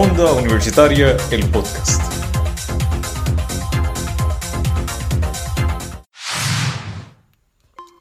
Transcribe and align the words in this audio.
Onda 0.00 0.32
Universitaria, 0.34 1.16
el 1.32 1.44
podcast. 1.50 2.00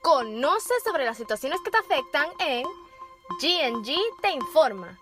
Conoce 0.03 0.75
sobre 0.85 1.05
las 1.05 1.17
situaciones 1.17 1.59
que 1.65 1.71
te 1.71 1.77
afectan 1.79 2.27
en 2.39 2.65
GNG 3.41 3.95
Te 4.21 4.29
Informa. 4.29 4.95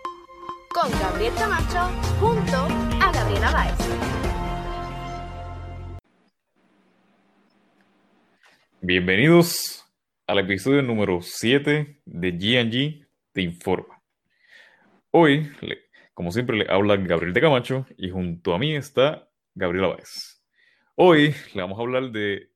Con 0.70 0.90
Gabriel 1.02 1.34
Camacho 1.38 1.92
junto 2.22 2.56
a 3.04 3.12
Gabriela 3.12 3.52
Báez. 3.52 3.76
Bienvenidos 8.80 9.84
al 10.28 10.40
episodio 10.40 10.82
número 10.82 11.22
7 11.22 12.00
de 12.06 12.32
GNG 12.32 13.06
Te 13.34 13.42
Informa. 13.42 14.02
Hoy, 15.12 15.52
como 16.16 16.32
siempre, 16.32 16.56
le 16.56 16.72
habla 16.72 16.96
Gabriel 16.96 17.34
de 17.34 17.42
Camacho 17.42 17.86
y 17.98 18.10
junto 18.10 18.56
a 18.56 18.58
mí 18.58 18.74
está 18.74 19.28
Gabriela 19.54 19.90
Báez. 19.90 20.42
Hoy 20.96 21.36
le 21.54 21.62
vamos 21.62 21.78
a 21.78 21.82
hablar 21.82 22.04
de 22.04 22.52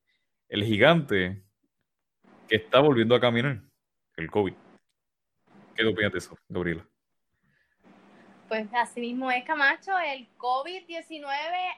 el 0.48 0.64
gigante 0.64 1.44
que 2.48 2.56
está 2.56 2.80
volviendo 2.80 3.16
a 3.16 3.20
caminar, 3.20 3.62
el 4.16 4.32
COVID. 4.32 4.54
¿Qué 5.76 5.86
opinas 5.86 6.14
de 6.14 6.18
eso, 6.20 6.38
Gabriela? 6.48 6.88
Pues 8.48 8.66
así 8.74 9.02
mismo 9.02 9.30
es 9.30 9.44
Camacho, 9.44 9.92
el 10.00 10.30
COVID-19 10.38 11.26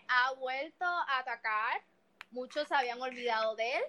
ha 0.07 0.34
vuelto 0.35 0.85
a 0.85 1.18
atacar. 1.18 1.82
Muchos 2.29 2.68
se 2.68 2.76
habían 2.76 3.02
olvidado 3.02 3.55
de 3.55 3.73
él. 3.73 3.84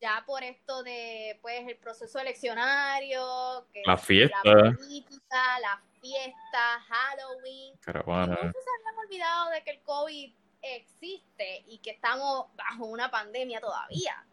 Ya 0.00 0.24
por 0.26 0.42
esto 0.42 0.82
de 0.82 1.38
pues 1.42 1.60
el 1.68 1.76
proceso 1.76 2.18
eleccionario, 2.18 3.68
que 3.72 3.82
La 3.86 3.96
fiesta. 3.96 4.36
la 4.42 4.72
política, 4.72 5.60
la 5.60 5.80
fiesta, 6.02 6.80
Halloween. 6.88 7.74
Caravana. 7.80 8.38
Y 8.42 8.46
muchos 8.46 8.62
se 8.64 8.70
habían 8.80 8.98
olvidado 9.06 9.50
de 9.50 9.62
que 9.64 9.70
el 9.70 9.80
COVID 9.82 10.34
existe 10.60 11.64
y 11.68 11.78
que 11.78 11.90
estamos 11.92 12.46
bajo 12.56 12.84
una 12.86 13.10
pandemia 13.10 13.60
todavía. 13.60 14.26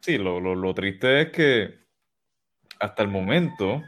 Sí, 0.00 0.18
lo, 0.18 0.40
lo- 0.40 0.54
lo 0.56 0.74
triste 0.74 1.20
es 1.22 1.30
que 1.30 1.78
hasta 2.80 3.02
el 3.02 3.08
momento 3.08 3.82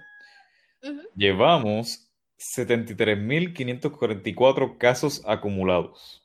llevamos 1.17 2.09
73.544 2.39 4.79
casos 4.79 5.23
acumulados 5.27 6.23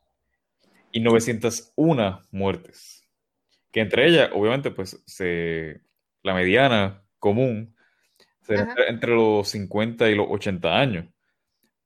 y 0.91 0.99
901 0.99 2.21
muertes. 2.31 3.07
Que 3.71 3.81
entre 3.81 4.07
ellas, 4.07 4.29
obviamente, 4.33 4.71
pues 4.71 5.01
se, 5.05 5.81
la 6.23 6.33
mediana 6.33 7.03
común. 7.19 7.75
Entre, 8.47 8.89
entre 8.89 9.11
los 9.11 9.49
50 9.49 10.09
y 10.09 10.15
los 10.15 10.27
80 10.29 10.77
años. 10.77 11.05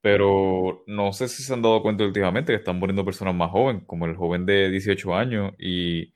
Pero 0.01 0.83
no 0.87 1.13
sé 1.13 1.27
si 1.27 1.43
se 1.43 1.53
han 1.53 1.61
dado 1.61 1.81
cuenta 1.81 2.03
últimamente 2.03 2.53
que 2.53 2.57
están 2.57 2.77
muriendo 2.77 3.03
personas 3.03 3.33
más 3.33 3.51
jóvenes, 3.51 3.83
como 3.87 4.05
el 4.05 4.15
joven 4.15 4.45
de 4.45 4.69
18 4.69 5.15
años 5.15 5.53
y 5.57 6.13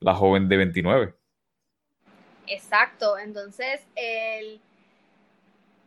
la 0.00 0.14
joven 0.14 0.48
de 0.48 0.56
29. 0.56 1.14
Exacto, 2.46 3.18
entonces 3.18 3.80
el 3.96 4.60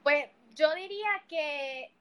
pues 0.03 0.25
yo 0.55 0.73
diría 0.75 1.09
que 1.27 1.91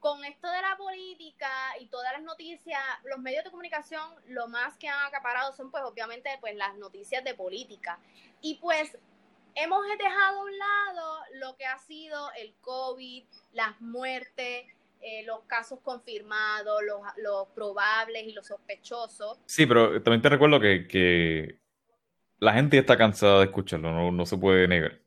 con 0.00 0.24
esto 0.24 0.50
de 0.50 0.60
la 0.60 0.76
política 0.76 1.48
y 1.80 1.86
todas 1.86 2.12
las 2.12 2.22
noticias, 2.22 2.80
los 3.04 3.18
medios 3.20 3.44
de 3.44 3.50
comunicación 3.50 4.02
lo 4.28 4.48
más 4.48 4.76
que 4.76 4.88
han 4.88 5.06
acaparado 5.06 5.52
son 5.54 5.70
pues 5.70 5.82
obviamente 5.84 6.28
pues 6.40 6.54
las 6.56 6.76
noticias 6.76 7.24
de 7.24 7.34
política. 7.34 7.98
Y 8.42 8.56
pues 8.56 8.98
hemos 9.54 9.84
dejado 9.98 10.40
a 10.40 10.44
un 10.44 10.58
lado 10.58 11.18
lo 11.34 11.56
que 11.56 11.64
ha 11.66 11.78
sido 11.78 12.30
el 12.38 12.54
COVID, 12.60 13.24
las 13.52 13.80
muertes, 13.80 14.66
eh, 15.00 15.22
los 15.26 15.40
casos 15.46 15.80
confirmados, 15.80 16.82
los, 16.84 17.00
los 17.18 17.48
probables 17.48 18.24
y 18.24 18.32
los 18.32 18.46
sospechosos. 18.46 19.38
Sí, 19.46 19.66
pero 19.66 20.02
también 20.02 20.22
te 20.22 20.28
recuerdo 20.30 20.58
que, 20.60 20.86
que 20.88 21.58
la 22.38 22.52
gente 22.54 22.76
ya 22.76 22.80
está 22.80 22.96
cansada 22.96 23.38
de 23.40 23.44
escucharlo, 23.46 23.92
no, 23.92 24.10
no 24.10 24.26
se 24.26 24.36
puede 24.38 24.66
negar. 24.66 25.00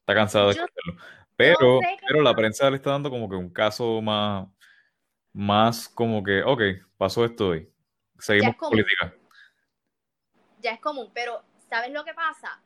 Está 0.00 0.14
cansada 0.14 0.48
de 0.48 0.54
Yo- 0.54 0.64
escucharlo. 0.64 1.02
Pero, 1.36 1.80
sé 1.80 1.98
pero 2.08 2.22
la 2.22 2.34
prensa 2.34 2.70
le 2.70 2.76
está 2.76 2.90
dando 2.90 3.10
como 3.10 3.28
que 3.28 3.36
un 3.36 3.50
caso 3.50 4.00
más, 4.00 4.48
más 5.34 5.86
como 5.88 6.22
que, 6.22 6.42
ok, 6.42 6.62
pasó 6.96 7.24
esto 7.26 7.48
hoy. 7.48 7.70
Seguimos 8.18 8.52
es 8.54 8.56
como- 8.56 8.70
con 8.70 8.78
política. 8.78 9.14
ya 10.60 10.70
es 10.72 10.80
común, 10.80 11.10
pero 11.12 11.42
¿sabes 11.68 11.90
lo 11.92 12.04
que 12.04 12.14
pasa? 12.14 12.60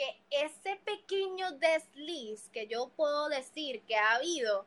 Que 0.00 0.18
ese 0.46 0.76
pequeño 0.76 1.50
desliz 1.58 2.48
que 2.54 2.66
yo 2.66 2.88
puedo 2.96 3.28
decir 3.28 3.82
que 3.82 3.96
ha 3.96 4.12
habido 4.14 4.64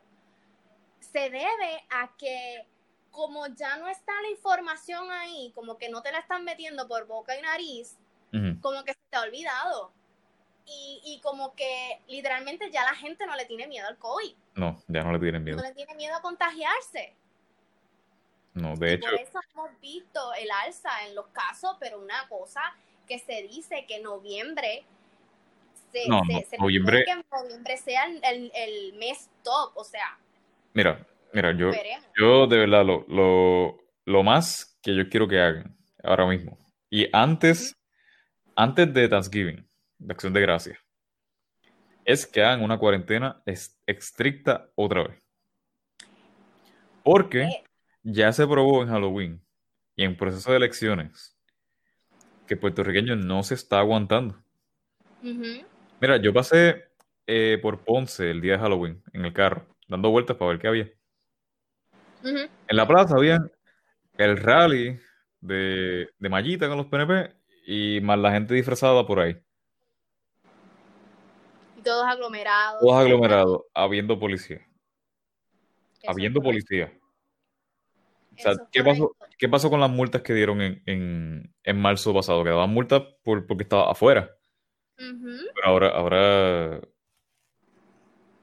se 1.00 1.32
debe 1.32 1.84
a 1.90 2.12
que 2.20 2.68
como 3.10 3.48
ya 3.48 3.78
no 3.78 3.88
está 3.88 4.12
la 4.22 4.30
información 4.30 5.10
ahí, 5.12 5.52
como 5.56 5.80
que 5.80 5.90
no 5.90 6.04
te 6.04 6.12
la 6.12 6.20
están 6.20 6.44
metiendo 6.44 6.88
por 6.88 7.08
boca 7.08 7.36
y 7.36 7.42
nariz, 7.42 7.98
como 8.62 8.84
que 8.84 8.94
se 8.94 9.00
te 9.10 9.18
ha 9.18 9.22
olvidado. 9.22 9.92
Y, 10.66 11.02
y 11.04 11.20
como 11.22 11.56
que 11.56 12.00
literalmente 12.08 12.70
ya 12.72 12.84
la 12.84 12.94
gente 12.96 13.26
no 13.26 13.36
le 13.36 13.46
tiene 13.46 13.68
miedo 13.68 13.88
al 13.88 13.98
COVID, 13.98 14.36
No, 14.56 14.82
ya 14.88 15.04
no 15.04 15.12
le 15.14 15.20
tienen 15.20 15.44
miedo. 15.44 15.58
no 15.58 15.64
le 15.64 15.74
tiene 15.74 15.96
miedo 15.96 16.16
a 16.16 16.22
contagiarse. 16.22 17.16
No, 18.54 18.76
de 18.76 18.92
Y 18.92 18.94
hecho, 18.94 19.10
por 19.10 19.20
eso 19.20 19.40
hemos 19.52 19.80
visto 19.82 20.34
el 20.36 20.50
alza 20.52 21.06
en 21.08 21.16
los 21.16 21.28
casos, 21.30 21.76
pero 21.80 22.00
una 22.00 22.28
cosa 22.30 22.62
que 23.08 23.18
se 23.20 23.42
dice 23.44 23.86
que 23.88 24.00
noviembre 24.00 24.86
se, 25.94 26.10
No, 26.10 26.22
se- 26.26 26.34
no, 26.34 26.40
se 26.50 26.58
noviembre- 26.58 27.06
que 27.06 27.16
noviembre 27.32 27.78
sea 27.78 28.06
el, 28.08 28.20
el- 28.24 28.52
el 28.56 28.94
mes 28.98 29.30
top, 29.44 29.72
o 29.76 29.84
sea, 29.86 30.18
mira, 30.74 31.08
mira, 31.34 31.56
yo, 31.56 31.70
veremos. 31.72 32.06
yo 32.20 32.48
de 32.48 32.58
verdad 32.58 32.84
lo, 32.86 33.06
lo, 33.08 33.78
lo 34.06 34.24
más 34.24 34.78
que 34.82 34.94
yo 34.96 35.08
quiero 35.08 35.28
que 35.28 35.40
hagan 35.40 35.78
ahora 36.04 36.26
mismo. 36.28 36.58
Y 36.90 37.08
antes, 37.14 37.76
antes 38.56 38.94
de 38.94 39.08
Thanksgiving, 39.08 39.66
de 40.00 40.14
Acción 40.14 40.34
de 40.34 40.42
Gracias, 40.42 40.78
es 42.06 42.26
que 42.28 42.42
hagan 42.44 42.62
una 42.64 42.78
cuarentena 42.78 43.42
es- 43.46 43.80
estricta 43.88 44.70
otra 44.76 45.04
vez. 45.08 45.22
Porque 47.04 47.44
Eh. 47.44 47.64
ya 48.04 48.32
se 48.34 48.46
probó 48.48 48.82
en 48.84 48.90
Halloween 48.90 49.42
y 49.96 50.04
en 50.04 50.16
proceso 50.18 50.52
de 50.52 50.58
elecciones 50.58 51.38
que 52.48 52.56
el 52.56 52.60
puertorriqueño 52.60 53.16
no 53.16 53.44
se 53.44 53.54
está 53.56 53.80
aguantando. 53.80 54.36
Ujú. 55.22 55.66
Mira, 56.04 56.18
yo 56.18 56.34
pasé 56.34 56.84
eh, 57.28 57.58
por 57.62 57.86
Ponce 57.86 58.30
el 58.30 58.42
día 58.42 58.58
de 58.58 58.60
Halloween 58.60 59.02
en 59.14 59.24
el 59.24 59.32
carro, 59.32 59.66
dando 59.88 60.10
vueltas 60.10 60.36
para 60.36 60.50
ver 60.50 60.60
qué 60.60 60.68
había. 60.68 60.92
En 62.26 62.76
la 62.76 62.86
plaza 62.86 63.16
había 63.16 63.40
el 64.18 64.36
rally 64.36 65.00
de, 65.40 66.10
de 66.20 66.30
Mallita 66.30 66.68
con 66.68 66.76
los 66.76 66.88
PNP 66.88 67.34
y 67.66 68.02
más 68.02 68.20
la 68.20 68.34
gente 68.34 68.54
disfrazada 68.54 69.08
por 69.08 69.22
ahí. 69.22 69.42
Y 71.78 71.82
todos 71.82 72.04
aglomerados. 72.04 72.82
Todos 72.82 72.96
aglomerados, 72.96 73.62
habiendo 73.74 74.20
policía. 74.20 74.58
Eso 76.02 76.12
Habiendo 76.12 76.42
policía. 76.42 76.92
O 78.38 78.42
sea, 78.42 78.56
¿qué 78.74 78.84
pasó, 78.84 79.16
qué 79.38 79.48
pasó 79.48 79.70
con 79.70 79.80
las 79.80 79.90
multas 79.90 80.22
que 80.22 80.34
dieron 80.34 80.62
en, 80.62 80.84
en, 80.86 81.56
en 81.64 81.80
marzo 81.80 82.14
pasado? 82.14 82.44
Que 82.44 82.50
daban 82.50 82.72
multas 82.72 83.04
por, 83.24 83.48
porque 83.48 83.64
estaba 83.64 83.90
afuera. 83.90 84.30
Pero 85.56 85.68
ahora, 85.68 85.90
ahora. 85.90 86.82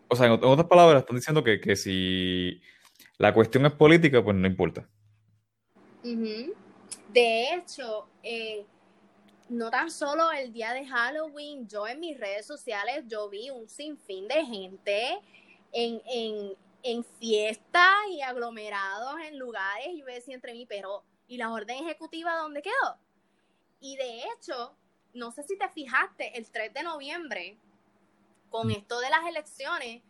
O 0.08 0.16
sea, 0.16 0.26
en, 0.26 0.32
ot- 0.32 0.42
en 0.44 0.48
otras 0.50 0.66
palabras, 0.68 1.00
están 1.02 1.16
diciendo 1.16 1.44
que, 1.44 1.60
que 1.60 1.76
si 1.76 2.60
la 3.18 3.32
cuestión 3.32 3.66
es 3.66 3.72
política, 3.72 4.22
pues 4.22 4.36
no 4.36 4.46
importa. 4.46 4.88
De 7.12 7.54
hecho, 7.54 8.08
eh, 8.22 8.64
no 9.48 9.70
tan 9.70 9.90
solo 9.90 10.30
el 10.32 10.52
día 10.52 10.72
de 10.72 10.86
Halloween, 10.86 11.68
yo 11.68 11.86
en 11.86 12.00
mis 12.00 12.18
redes 12.18 12.46
sociales 12.46 13.04
yo 13.06 13.28
vi 13.28 13.50
un 13.50 13.68
sinfín 13.68 14.26
de 14.26 14.44
gente 14.44 15.18
en, 15.72 16.00
en, 16.06 16.54
en 16.82 17.04
fiestas 17.04 17.94
y 18.10 18.20
aglomerados 18.22 19.20
en 19.28 19.38
lugares 19.38 19.88
y 19.92 19.98
yo 20.00 20.06
decía 20.06 20.34
entre 20.34 20.52
mí, 20.52 20.66
pero 20.66 21.04
¿y 21.28 21.36
la 21.36 21.52
orden 21.52 21.84
ejecutiva 21.84 22.36
dónde 22.36 22.62
quedó? 22.62 22.96
Y 23.80 23.96
de 23.96 24.20
hecho, 24.24 24.74
no 25.14 25.30
sé 25.32 25.42
si 25.42 25.56
te 25.58 25.68
fijaste, 25.68 26.36
el 26.38 26.50
3 26.50 26.72
de 26.74 26.82
noviembre, 26.82 27.58
con 28.48 28.70
esto 28.70 29.00
de 29.00 29.10
las 29.10 29.26
elecciones, 29.26 30.02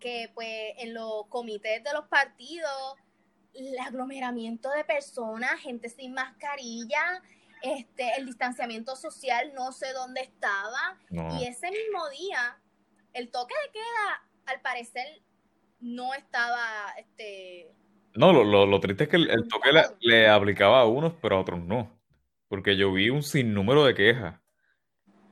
que 0.00 0.30
pues 0.34 0.72
en 0.78 0.94
los 0.94 1.26
comités 1.28 1.82
de 1.84 1.92
los 1.92 2.06
partidos 2.08 2.94
el 3.52 3.78
aglomeramiento 3.78 4.70
de 4.70 4.84
personas, 4.84 5.60
gente 5.60 5.88
sin 5.88 6.14
mascarilla, 6.14 7.22
este, 7.62 8.14
el 8.16 8.24
distanciamiento 8.26 8.94
social, 8.96 9.52
no 9.54 9.72
sé 9.72 9.92
dónde 9.92 10.20
estaba. 10.22 10.98
No. 11.10 11.36
Y 11.38 11.46
ese 11.46 11.68
mismo 11.70 12.08
día, 12.10 12.58
el 13.12 13.30
toque 13.30 13.54
de 13.66 13.72
queda, 13.72 14.22
al 14.46 14.60
parecer, 14.62 15.04
no 15.80 16.14
estaba, 16.14 16.92
este, 16.96 17.70
No, 18.14 18.32
lo, 18.32 18.44
lo- 18.44 18.66
lo 18.66 18.80
triste 18.80 19.04
es 19.04 19.10
que 19.10 19.16
el, 19.16 19.28
el 19.30 19.48
toque 19.48 19.72
le, 19.72 19.82
le 20.00 20.28
aplicaba 20.28 20.80
a 20.80 20.86
unos, 20.86 21.12
pero 21.20 21.36
a 21.36 21.40
otros 21.40 21.58
no. 21.60 21.99
Porque 22.50 22.76
yo 22.76 22.92
vi 22.92 23.10
un 23.10 23.22
sinnúmero 23.22 23.84
de 23.84 23.94
quejas 23.94 24.40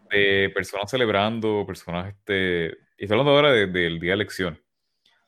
de 0.09 0.53
personas 0.55 0.89
celebrando, 0.89 1.65
personas, 1.67 2.15
este, 2.15 2.67
y 2.97 3.05
estoy 3.05 3.19
hablando 3.19 3.33
ahora 3.33 3.51
de- 3.53 3.67
del 3.67 3.99
día 3.99 4.11
de 4.13 4.15
elecciones, 4.15 4.61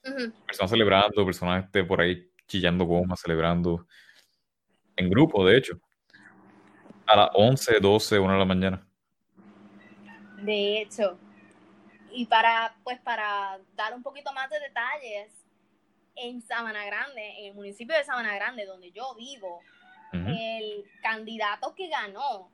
Ujú. 0.04 0.32
Personas 0.46 0.70
celebrando, 0.70 1.26
personas 1.26 1.64
este, 1.64 1.82
por 1.82 2.00
ahí 2.00 2.30
chillando 2.46 2.84
gomas, 2.84 3.20
celebrando. 3.20 3.88
En 4.94 5.10
grupo, 5.10 5.44
de 5.44 5.58
hecho. 5.58 5.80
A 7.06 7.16
las 7.16 7.30
11, 7.34 7.80
12, 7.80 8.18
1 8.20 8.32
de 8.34 8.38
la 8.38 8.44
mañana. 8.44 8.86
De 10.42 10.80
hecho, 10.80 11.18
y 12.12 12.24
para, 12.26 12.72
pues, 12.84 13.00
para 13.00 13.58
dar 13.74 13.94
un 13.94 14.02
poquito 14.04 14.32
más 14.32 14.48
de 14.48 14.60
detalles, 14.60 15.32
en 16.14 16.40
Sabana 16.42 16.84
Grande, 16.84 17.38
en 17.40 17.46
el 17.46 17.54
municipio 17.54 17.96
de 17.96 18.04
Sabana 18.04 18.34
Grande, 18.36 18.64
donde 18.64 18.92
yo 18.92 19.12
vivo, 19.16 19.60
El 20.12 20.84
candidato 21.02 21.74
que 21.74 21.88
ganó 21.88 22.50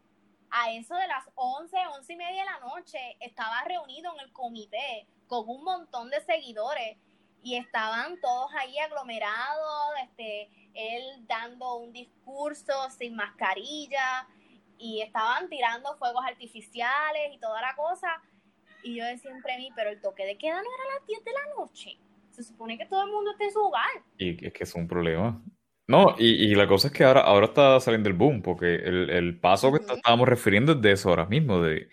a 0.50 0.72
eso 0.72 0.94
de 0.94 1.08
las 1.08 1.24
11, 1.34 1.76
11 1.98 2.12
y 2.12 2.16
media 2.16 2.44
de 2.44 2.50
la 2.50 2.60
noche, 2.60 2.98
estaba 3.20 3.64
reunido 3.64 4.12
en 4.14 4.20
el 4.20 4.32
comité 4.32 5.06
con 5.26 5.48
un 5.48 5.64
montón 5.64 6.10
de 6.10 6.20
seguidores 6.20 6.98
y 7.42 7.56
estaban 7.56 8.20
todos 8.20 8.50
ahí 8.54 8.78
aglomerados, 8.78 9.90
este, 10.02 10.50
él 10.74 11.26
dando 11.26 11.76
un 11.76 11.92
discurso 11.92 12.72
sin 12.90 13.14
mascarilla 13.14 14.26
y 14.78 15.00
estaban 15.00 15.48
tirando 15.48 15.96
fuegos 15.96 16.24
artificiales 16.24 17.32
y 17.32 17.38
toda 17.38 17.60
la 17.60 17.74
cosa. 17.76 18.22
Y 18.82 18.96
yo 18.96 19.04
decía 19.04 19.30
entre 19.30 19.56
mí, 19.58 19.70
pero 19.74 19.90
el 19.90 20.00
toque 20.00 20.24
de 20.24 20.36
queda 20.36 20.56
no 20.56 20.68
era 20.68 20.90
a 20.90 20.98
las 20.98 21.06
10 21.06 21.24
de 21.24 21.32
la 21.32 21.54
noche. 21.56 21.98
Se 22.30 22.42
supone 22.42 22.76
que 22.76 22.86
todo 22.86 23.04
el 23.04 23.10
mundo 23.10 23.30
esté 23.30 23.44
en 23.44 23.52
su 23.52 23.60
hogar. 23.60 24.02
Y 24.18 24.46
es 24.46 24.52
que 24.52 24.64
es 24.64 24.74
un 24.74 24.86
problema. 24.86 25.42
No, 25.88 26.16
y, 26.18 26.50
y 26.50 26.54
la 26.54 26.66
cosa 26.66 26.88
es 26.88 26.92
que 26.94 27.04
ahora, 27.04 27.20
ahora 27.20 27.46
está 27.46 27.78
saliendo 27.80 28.08
el 28.08 28.16
boom, 28.16 28.42
porque 28.42 28.74
el, 28.74 29.08
el 29.10 29.38
paso 29.38 29.72
que 29.72 29.78
estábamos 29.94 30.28
refiriendo 30.28 30.72
es 30.72 30.82
de 30.82 30.92
eso 30.92 31.10
ahora 31.10 31.26
mismo, 31.26 31.60
de, 31.62 31.88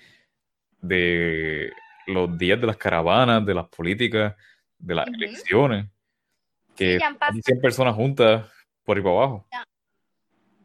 de 0.81 1.71
los 2.07 2.35
días 2.37 2.59
de 2.59 2.67
las 2.67 2.77
caravanas, 2.77 3.45
de 3.45 3.53
las 3.53 3.67
políticas, 3.69 4.35
de 4.79 4.95
las 4.95 5.07
elecciones, 5.07 5.85
que 6.75 6.97
Sí, 6.97 7.03
hay 7.03 7.13
pasado 7.13 7.39
100 7.43 7.61
personas 7.61 7.95
juntas 7.95 8.49
por 8.83 8.97
ahí 8.97 9.03
para 9.03 9.15
abajo. 9.15 9.47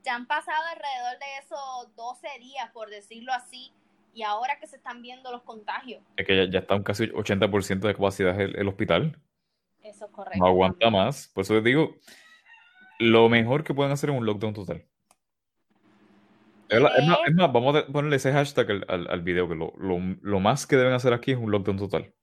ya 0.03 0.15
han 0.15 0.27
pasado 0.27 0.65
alrededor 0.73 1.19
de 1.19 1.39
esos 1.45 1.95
12 1.97 2.29
días, 2.41 2.71
por 2.73 2.89
decirlo 2.89 3.33
así, 3.35 3.73
y 4.15 4.23
ahora 4.23 4.59
que 4.59 4.67
se 4.67 4.77
están 4.77 5.03
viendo 5.03 5.31
los 5.31 5.43
contagios. 5.43 6.03
Es 6.17 6.27
que 6.27 6.35
ya, 6.35 6.51
ya 6.51 6.59
está 6.61 6.75
un 6.75 6.83
casi 6.83 7.09
80% 7.09 7.87
de 7.87 7.95
capacidad 7.95 8.41
el, 8.41 8.57
el 8.57 8.69
hospital, 8.69 9.19
Eso 9.83 10.07
es 10.07 10.11
correcto. 10.11 10.39
no 10.39 10.47
aguanta 10.47 10.89
más. 10.89 11.29
Por 11.35 11.43
eso 11.43 11.55
les 11.55 11.65
digo, 11.65 11.95
lo 12.99 13.29
mejor 13.29 13.65
que 13.65 13.75
pueden 13.75 13.93
hacer 13.93 14.11
es 14.11 14.17
un 14.17 14.27
lockdown 14.27 14.55
total. 14.55 14.87
Es, 16.69 16.81
la- 16.81 16.89
es 16.97 17.05
más, 17.05 17.19
es 17.27 17.35
más, 17.35 17.53
vamos 17.53 17.77
a 17.77 17.87
ponerle 17.87 18.17
ese 18.17 18.33
hashtag 18.33 18.71
al, 18.71 18.85
al, 18.89 19.09
al 19.11 19.23
video, 19.23 19.49
que 19.49 19.55
lo, 19.55 19.73
lo, 19.79 19.99
lo 20.23 20.41
más 20.41 20.67
que 20.67 20.77
deben 20.77 20.93
hacer 20.95 21.13
aquí 21.13 21.33
es 21.33 21.39
un 21.39 21.51
lockdown 21.51 21.79
total. 21.79 22.15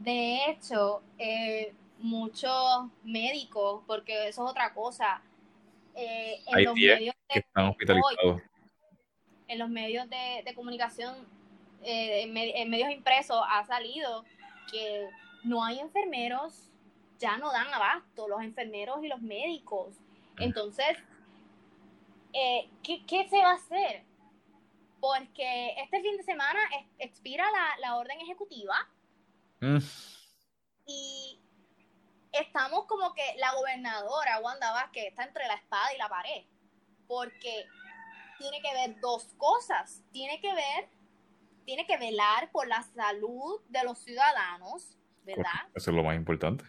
De 0.00 0.50
hecho, 0.50 1.02
eh, 1.18 1.72
muchos 2.00 2.52
médicos, 3.04 3.82
porque 3.86 4.28
eso 4.28 4.44
es 4.44 4.50
otra 4.50 4.74
cosa, 4.74 5.22
eh, 5.94 6.40
en 6.46 6.54
Hay 6.54 6.64
los 6.64 6.74
10 6.74 6.98
medios 6.98 7.14
que 7.28 7.38
de 7.38 7.40
están 7.40 7.64
hoy, 7.64 7.70
hospitalizados. 7.70 8.42
en 9.48 9.58
los 9.58 9.68
medios 9.68 10.08
de, 10.10 10.42
de 10.44 10.54
comunicación, 10.54 11.14
eh, 11.84 12.22
en, 12.22 12.36
en 12.36 12.70
medios 12.70 12.90
impresos 12.90 13.40
ha 13.48 13.64
salido 13.64 14.24
que 14.70 15.08
no 15.44 15.64
hay 15.64 15.80
enfermeros, 15.80 16.71
ya 17.22 17.38
no 17.38 17.50
dan 17.52 17.72
abasto 17.72 18.28
los 18.28 18.42
enfermeros 18.42 19.02
y 19.02 19.08
los 19.08 19.22
médicos. 19.22 19.94
Entonces, 20.38 20.98
eh, 22.34 22.68
¿qué, 22.82 23.06
qué 23.06 23.28
se 23.28 23.38
va 23.38 23.52
a 23.52 23.54
hacer? 23.54 24.04
Porque 25.00 25.74
este 25.78 26.02
fin 26.02 26.16
de 26.16 26.22
semana 26.22 26.60
expira 26.98 27.44
la, 27.50 27.78
la 27.80 27.96
orden 27.96 28.20
ejecutiva 28.20 28.74
Mm, 29.62 29.78
y 30.86 31.40
estamos 32.32 32.86
como 32.86 33.14
que 33.14 33.22
la 33.38 33.54
gobernadora 33.54 34.40
Wanda 34.40 34.72
Vázquez 34.72 35.04
está 35.06 35.22
entre 35.22 35.46
la 35.46 35.54
espada 35.54 35.94
y 35.94 35.98
la 35.98 36.08
pared, 36.08 36.44
porque 37.06 37.66
tiene 38.38 38.60
que 38.60 38.74
ver 38.74 39.00
dos 39.00 39.32
cosas, 39.38 40.02
tiene 40.10 40.40
que 40.40 40.52
ver, 40.52 40.88
tiene 41.64 41.86
que 41.86 41.96
velar 41.96 42.50
por 42.50 42.66
la 42.66 42.82
salud 42.82 43.60
de 43.68 43.84
los 43.84 44.00
ciudadanos, 44.00 44.98
¿verdad? 45.22 45.70
Eso 45.76 45.90
es 45.92 45.96
lo 45.96 46.02
más 46.02 46.16
importante. 46.16 46.64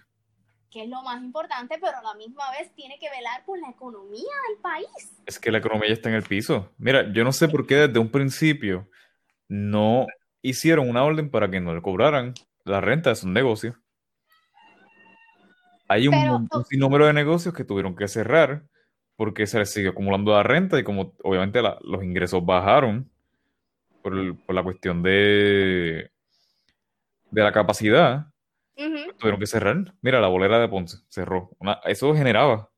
Que 0.74 0.84
es 0.84 0.90
lo 0.90 1.04
más 1.04 1.22
importante, 1.22 1.78
pero 1.80 1.96
a 1.96 2.02
la 2.02 2.16
misma 2.16 2.50
vez 2.58 2.74
tiene 2.76 2.98
que 3.00 3.08
velar 3.10 3.46
por 3.46 3.60
la 3.60 3.70
economía 3.70 4.32
del 4.50 4.58
país. 4.60 4.88
Es 5.28 5.38
que 5.40 5.52
la 5.52 5.60
economía 5.60 5.88
ya 5.90 5.94
está 5.94 6.10
en 6.10 6.16
el 6.16 6.24
piso. 6.24 6.72
Mira, 6.80 7.14
yo 7.14 7.24
no 7.24 7.32
sé 7.32 7.48
por 7.48 7.68
qué 7.68 7.76
desde 7.76 8.00
un 8.00 8.10
principio 8.10 8.90
no 9.48 10.08
hicieron 10.42 10.90
una 10.90 11.04
orden 11.04 11.30
para 11.30 11.50
que 11.52 11.60
no 11.62 11.76
le 11.76 11.82
cobraran 11.84 12.34
la 12.64 12.82
renta 12.82 13.12
de 13.12 13.16
sus 13.16 13.30
negocios. 13.30 13.76
Hay 15.88 16.08
un, 16.08 16.48
Pero- 16.50 16.64
sinnúmero 16.64 17.06
de 17.06 17.14
negocios 17.14 17.54
que 17.54 17.64
tuvieron 17.66 17.96
que 17.96 18.08
cerrar 18.08 18.64
porque 19.16 19.46
se 19.46 19.60
les 19.60 19.72
siguió 19.72 19.92
acumulando 19.92 20.32
la 20.32 20.42
renta 20.44 20.80
y 20.80 20.84
como 20.84 21.14
obviamente 21.24 21.62
la- 21.62 21.78
los 21.82 22.04
ingresos 22.04 22.44
bajaron 22.44 23.12
por, 24.02 24.18
el- 24.18 24.36
por 24.36 24.56
la 24.56 24.64
cuestión 24.64 25.04
de, 25.04 26.10
de 27.30 27.44
la 27.44 27.52
capacidad, 27.52 28.26
Ujú. 28.78 29.14
tuvieron 29.18 29.40
que 29.40 29.48
cerrar. 29.48 29.76
Mira, 30.02 30.20
la 30.20 30.28
bolera 30.28 30.60
de 30.60 30.68
Ponce 30.68 30.98
cerró. 31.10 31.52
Una- 31.60 31.80
eso 31.86 32.14
generaba. 32.16 32.70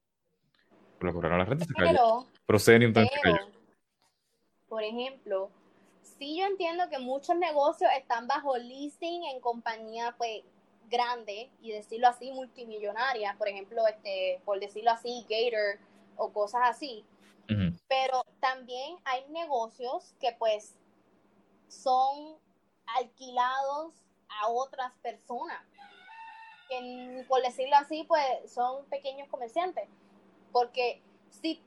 Pero 0.99 1.13
cobraron 1.13 1.39
la 1.39 1.45
renta 1.45 1.65
y 1.65 1.67
se 1.67 1.73
cayó. 1.73 1.91
Pero, 1.91 2.27
Proscenium 2.45 2.93
también 2.93 3.13
se 3.13 3.19
pero, 3.21 3.35
cayó. 3.37 3.51
por 4.67 4.83
ejemplo, 4.83 5.51
sí 6.03 6.37
yo 6.39 6.45
entiendo 6.45 6.89
que 6.89 6.99
muchos 6.99 7.35
negocios 7.37 7.89
están 7.97 8.27
bajo 8.27 8.57
leasing 8.57 9.23
en 9.25 9.39
compañías 9.39 10.13
pues 10.17 10.43
grandes 10.89 11.49
y 11.61 11.71
decirlo 11.71 12.07
así 12.07 12.31
multimillonarias, 12.31 13.35
por 13.37 13.47
ejemplo, 13.47 13.81
este, 13.87 14.39
por 14.45 14.59
decirlo 14.59 14.91
así, 14.91 15.25
Gator 15.29 15.79
o 16.17 16.31
cosas 16.31 16.61
así. 16.65 17.03
Ujú. 17.49 17.77
Pero 17.87 18.23
también 18.39 18.97
hay 19.05 19.25
negocios 19.29 20.13
que 20.19 20.33
pues 20.37 20.75
son 21.67 22.37
alquilados 22.97 23.93
a 24.29 24.47
otras 24.49 24.91
personas. 25.01 25.59
Que, 26.69 27.25
por 27.27 27.41
decirlo 27.41 27.75
así, 27.75 28.03
pues 28.07 28.25
son 28.51 28.85
pequeños 28.85 29.27
comerciantes. 29.29 29.87
Porque 30.51 31.01
si 31.29 31.61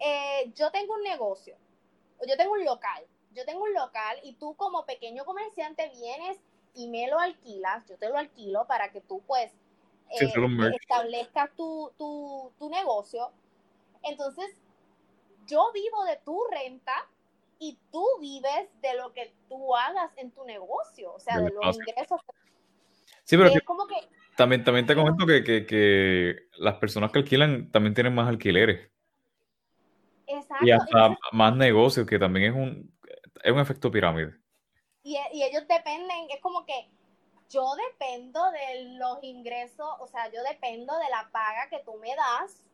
eh, 0.00 0.52
yo 0.54 0.70
tengo 0.70 0.94
un 0.94 1.02
negocio, 1.02 1.56
o 2.18 2.26
yo 2.26 2.36
tengo 2.36 2.52
un 2.52 2.64
local, 2.64 3.04
yo 3.32 3.44
tengo 3.44 3.62
un 3.62 3.74
local 3.74 4.18
y 4.24 4.34
tú 4.34 4.54
como 4.56 4.84
pequeño 4.84 5.24
comerciante 5.24 5.90
vienes 5.90 6.38
y 6.74 6.88
me 6.88 7.08
lo 7.08 7.18
alquilas, 7.18 7.86
yo 7.86 7.96
te 7.96 8.08
lo 8.08 8.16
alquilo 8.16 8.66
para 8.66 8.90
que 8.90 9.00
tú 9.00 9.22
pues 9.26 9.52
eh, 10.10 10.32
establezcas 10.80 11.54
tu, 11.54 11.92
tu, 11.98 12.52
tu 12.58 12.70
negocio. 12.70 13.30
Entonces, 14.02 14.46
yo 15.46 15.70
vivo 15.72 16.04
de 16.04 16.16
tu 16.16 16.44
renta 16.50 16.94
y 17.58 17.78
tú 17.90 18.04
vives 18.20 18.68
de 18.80 18.94
lo 18.94 19.12
que 19.12 19.34
tú 19.48 19.74
hagas 19.74 20.12
en 20.16 20.30
tu 20.30 20.44
negocio, 20.44 21.12
o 21.12 21.20
sea, 21.20 21.40
de 21.40 21.50
los 21.50 21.76
ingresos. 21.76 22.20
Sí, 23.28 23.36
pero 23.36 23.52
que 23.52 23.60
como 23.60 23.86
que, 23.86 23.96
también, 24.38 24.64
también 24.64 24.86
te 24.86 24.94
comento 24.94 25.26
que, 25.26 25.44
que, 25.44 25.66
que 25.66 26.48
las 26.56 26.76
personas 26.76 27.12
que 27.12 27.18
alquilan 27.18 27.70
también 27.70 27.92
tienen 27.92 28.14
más 28.14 28.26
alquileres 28.26 28.90
exacto, 30.26 30.64
y 30.64 30.70
hasta 30.70 30.98
entonces, 30.98 31.18
más 31.32 31.54
negocios, 31.54 32.06
que 32.06 32.18
también 32.18 32.52
es 32.54 32.58
un, 32.58 32.98
es 33.44 33.52
un 33.52 33.60
efecto 33.60 33.90
pirámide. 33.90 34.32
y, 35.02 35.18
y 35.34 35.42
ellos 35.42 35.68
dependen, 35.68 36.30
es 36.30 36.40
como 36.40 36.64
que 36.64 36.88
yo 37.50 37.74
dependo 37.90 38.40
de 38.50 38.96
los 38.96 39.22
ingresos, 39.22 39.86
o 40.00 40.06
sea, 40.06 40.32
yo 40.32 40.42
dependo 40.42 40.96
de 40.96 41.10
la 41.10 41.28
paga 41.30 41.68
que 41.68 41.82
tú 41.84 41.98
me 41.98 42.16
das 42.16 42.64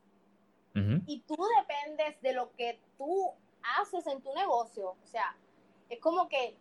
y 1.05 1.21
tú 1.27 1.35
dependes 1.59 2.21
de 2.21 2.31
lo 2.31 2.53
que 2.53 2.79
tú 2.97 3.29
haces 3.77 4.07
en 4.07 4.21
tu 4.21 4.33
negocio. 4.33 4.89
O 4.89 5.07
sea, 5.07 5.35
es 5.89 5.99
como 5.99 6.29
que 6.29 6.55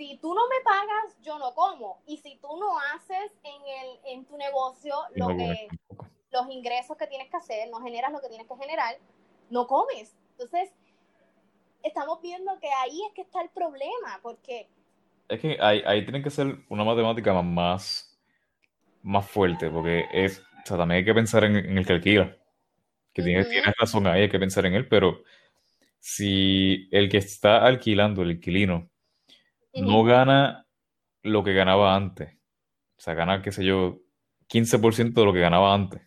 si 0.00 0.16
tú 0.16 0.34
no 0.34 0.48
me 0.48 0.62
pagas, 0.64 1.20
yo 1.22 1.38
no 1.38 1.54
como. 1.54 2.00
Y 2.06 2.16
si 2.16 2.36
tú 2.38 2.48
no 2.58 2.78
haces 2.94 3.32
en, 3.44 3.62
el, 3.62 4.00
en 4.06 4.24
tu 4.24 4.38
negocio 4.38 4.94
lo 5.12 5.26
no 5.26 5.36
que, 5.36 5.74
los 6.32 6.50
ingresos 6.50 6.96
que 6.96 7.06
tienes 7.06 7.30
que 7.30 7.36
hacer, 7.36 7.68
no 7.70 7.82
generas 7.82 8.10
lo 8.12 8.22
que 8.22 8.28
tienes 8.30 8.48
que 8.48 8.56
generar, 8.56 8.96
no 9.50 9.66
comes. 9.66 10.16
Entonces, 10.32 10.70
estamos 11.82 12.20
viendo 12.22 12.58
que 12.58 12.68
ahí 12.72 13.02
es 13.06 13.12
que 13.14 13.20
está 13.22 13.42
el 13.42 13.50
problema, 13.50 14.18
porque 14.22 14.68
Es 15.28 15.40
que 15.40 15.56
ahí, 15.60 15.82
ahí 15.86 16.02
tiene 16.04 16.22
que 16.22 16.30
ser 16.30 16.58
una 16.68 16.84
matemática 16.84 17.32
más- 17.42 18.18
más, 19.02 19.28
fuerte, 19.30 19.70
porque 19.70 20.04
es, 20.12 20.40
o 20.40 20.66
sea, 20.66 20.78
también 20.78 21.00
hay 21.00 21.04
que 21.04 21.14
pensar 21.14 21.44
en, 21.44 21.56
en 21.56 21.78
el 21.78 21.86
que 21.86 21.94
alquila, 21.94 22.36
que 23.14 23.22
Ujú. 23.22 23.24
tienes 23.24 23.48
razón 23.78 24.06
ahí, 24.08 24.22
hay 24.22 24.30
que 24.30 24.38
pensar 24.40 24.66
en 24.66 24.74
él, 24.74 24.88
pero 24.88 25.22
si 26.00 26.88
el 26.92 27.08
que 27.10 27.18
está 27.18 27.66
alquilando, 27.66 28.22
el 28.22 28.32
inquilino, 28.32 28.89
no 29.74 30.04
gana 30.04 30.66
lo 31.22 31.44
que 31.44 31.54
ganaba 31.54 31.96
antes, 31.96 32.34
o 32.98 33.02
sea, 33.02 33.14
gana, 33.14 33.42
qué 33.42 33.52
sé 33.52 33.64
yo, 33.64 34.00
15% 34.48 35.20
de 35.22 35.26
lo 35.28 35.32
que 35.34 35.40
ganaba 35.40 35.74
antes, 35.74 36.02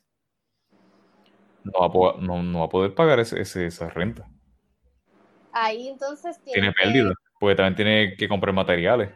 no 1.69 1.71
va 1.79 1.87
a, 1.87 1.91
po- 1.95 2.13
no, 2.27 2.37
no 2.43 2.59
va 2.61 2.65
a 2.65 2.69
poder 2.69 2.95
pagar 2.95 3.19
ese, 3.19 3.41
ese- 3.41 3.65
esa 3.67 3.89
renta. 3.89 4.29
ahí 5.53 5.87
entonces 5.87 6.39
Tiene 6.51 6.71
tienes 6.71 6.75
que... 6.75 6.83
pérdida, 6.83 7.13
porque 7.37 7.55
también 7.55 7.75
tiene 7.75 8.15
que 8.17 8.29
comprar 8.29 8.53
materiales. 8.55 9.11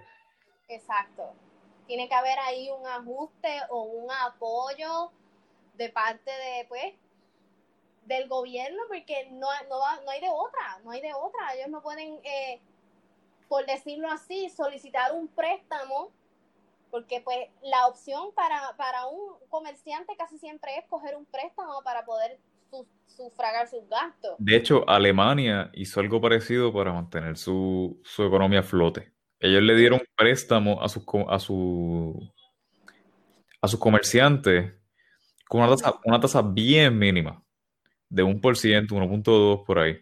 Exacto. 0.70 1.34
tiene 1.88 2.08
que 2.08 2.16
haber 2.16 2.38
ahí 2.40 2.70
un 2.70 2.86
ajuste 2.88 3.50
o 3.70 3.84
un 3.84 4.12
apoyo 4.12 5.12
de 5.76 5.90
parte 5.90 6.32
de, 6.32 6.66
pues, 6.70 6.94
del 8.06 8.28
gobierno, 8.30 8.82
porque 8.88 9.30
no, 9.32 9.48
no, 9.70 10.02
no 10.04 10.10
hay 10.12 10.22
de 10.22 10.30
otra, 10.30 10.80
no 10.84 10.92
hay 10.92 11.02
de 11.02 11.14
otra. 11.14 11.54
Ellos 11.56 11.70
no 11.70 11.82
pueden, 11.82 12.20
eh, 12.24 12.62
por 13.50 13.66
decirlo 13.66 14.10
así, 14.10 14.50
solicitar 14.50 15.14
un 15.14 15.28
préstamo, 15.28 16.12
porque 16.92 17.22
pues 17.22 17.38
la 17.62 17.88
opción 17.88 18.32
para, 18.36 18.76
para 18.78 19.08
un 19.08 19.34
comerciante 19.50 20.16
casi 20.18 20.38
siempre 20.38 20.78
es 20.78 20.86
coger 20.88 21.16
un 21.16 21.26
préstamo 21.26 21.82
para 21.84 22.06
poder 22.06 22.40
sufragar 23.06 23.68
sus 23.68 23.88
gastos. 23.90 24.36
De 24.38 24.56
hecho, 24.56 24.88
Alemania 24.88 25.72
hizo 25.74 26.00
algo 26.00 26.22
parecido 26.22 26.72
para 26.74 26.94
mantener 26.94 27.38
su, 27.38 28.00
su 28.04 28.24
economía 28.24 28.60
a 28.60 28.64
flote. 28.64 29.12
Ellos 29.40 29.62
le 29.62 29.76
dieron 29.76 30.02
préstamo 30.16 30.82
a 30.82 30.90
sus 30.90 31.04
a 31.30 31.40
su, 31.40 32.32
a 33.62 33.68
sus 33.68 33.80
comerciantes 33.80 34.74
con 35.48 35.62
una 35.62 35.70
tasa, 35.70 36.00
una 36.04 36.20
tasa 36.20 36.42
bien 36.42 36.98
mínima, 36.98 37.44
de 38.10 38.24
un 38.24 38.42
por 38.42 38.58
ciento, 38.58 38.96
1.2 38.96 39.66
por 39.66 39.80
ahí. 39.80 39.98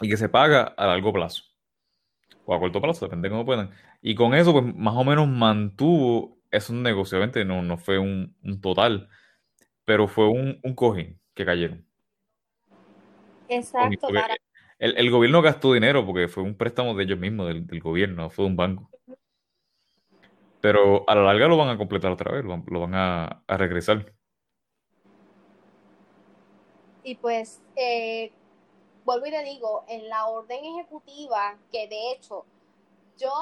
Y 0.00 0.08
que 0.08 0.16
se 0.16 0.28
paga 0.28 0.62
a 0.76 0.86
largo 0.86 1.12
plazo. 1.12 1.44
O 2.50 2.54
a 2.54 2.58
corto 2.58 2.80
plazo, 2.80 3.04
depende 3.04 3.28
de 3.28 3.32
cómo 3.32 3.44
puedan. 3.44 3.70
Y 4.00 4.14
con 4.14 4.32
eso, 4.32 4.54
pues 4.54 4.64
más 4.74 4.94
o 4.96 5.04
menos 5.04 5.28
mantuvo 5.28 6.38
esos 6.50 6.74
negocios. 6.74 7.12
Obviamente 7.18 7.44
no, 7.44 7.60
no 7.60 7.76
fue 7.76 7.98
un, 7.98 8.34
total, 8.62 9.10
pero 9.84 10.08
fue 10.08 10.28
un, 10.28 10.58
un 10.62 10.74
cojín 10.74 11.20
que 11.34 11.44
cayeron. 11.44 11.86
Exacto. 13.50 14.08
El, 14.78 15.10
gobierno 15.10 15.42
gastó 15.42 15.74
dinero 15.74 16.06
porque 16.06 16.26
fue 16.26 16.42
un 16.42 16.54
préstamo 16.54 16.94
de 16.94 17.04
ellos 17.04 17.18
mismos, 17.18 17.48
del, 17.48 17.80
gobierno, 17.80 18.22
no 18.22 18.30
fue 18.30 18.46
de 18.46 18.50
un 18.50 18.56
banco. 18.56 18.90
Pero 20.62 21.04
a 21.06 21.14
la 21.14 21.24
larga 21.24 21.48
lo 21.48 21.58
van 21.58 21.68
a 21.68 21.76
completar 21.76 22.10
otra 22.10 22.32
vez, 22.32 22.46
lo, 22.46 22.80
van 22.80 22.94
a, 22.94 23.42
regresar. 23.46 24.14
Y 27.04 27.14
pues, 27.16 27.62
eh, 27.76 28.32
vuelvo 29.08 29.26
y 29.26 29.30
te 29.30 29.42
digo, 29.42 29.86
en 29.88 30.06
la 30.10 30.26
orden 30.26 30.62
ejecutiva, 30.62 31.56
que 31.72 31.88
de 31.88 32.12
hecho, 32.12 32.44
yo 33.16 33.32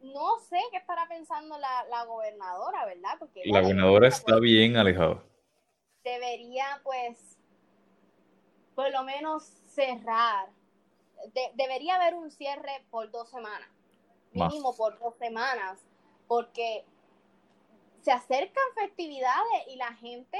no 0.00 0.40
sé 0.40 0.58
qué 0.72 0.78
estará 0.78 1.06
pensando 1.06 1.56
la, 1.56 2.04
gobernadora, 2.04 2.84
¿verdad? 2.84 3.10
Porque 3.16 3.42
la 3.44 3.60
gobernadora 3.60 4.08
está 4.08 4.32
pues, 4.32 4.40
bien 4.40 4.76
alejada. 4.76 5.22
Debería, 6.02 6.80
pues, 6.82 7.38
por 8.74 8.90
lo 8.90 9.04
menos 9.04 9.44
cerrar 9.68 10.48
debería 11.54 11.96
haber 11.96 12.14
un 12.14 12.30
cierre 12.30 12.84
por 12.90 13.10
dos 13.10 13.28
semanas, 13.28 13.68
mínimo 14.32 14.74
por 14.76 14.98
dos 14.98 15.16
semanas, 15.16 15.78
porque 16.26 16.84
se 18.02 18.10
acercan 18.10 18.64
festividades 18.74 19.66
y 19.68 19.76
la 19.76 19.92
gente 19.94 20.38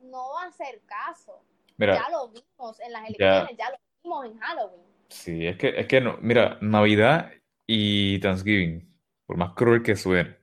no 0.00 0.32
va 0.34 0.44
a 0.44 0.48
hacer 0.48 0.80
caso. 0.86 1.40
ya 1.78 2.08
lo 2.10 2.28
vimos 2.28 2.80
en 2.80 2.92
las 2.92 3.08
elecciones, 3.08 3.56
ya, 3.56 3.70
lo 3.70 3.76
vimos 4.02 4.26
en 4.26 4.38
Halloween. 4.38 4.80
Sí, 5.08 5.46
es 5.46 5.56
que, 5.56 5.68
es 5.80 5.86
que 5.86 6.00
no, 6.00 6.18
mira, 6.20 6.58
Navidad 6.60 7.32
y 7.66 8.18
Thanksgiving, 8.20 8.88
por 9.26 9.36
más 9.36 9.52
cruel 9.54 9.82
que 9.82 9.96
suene, 9.96 10.36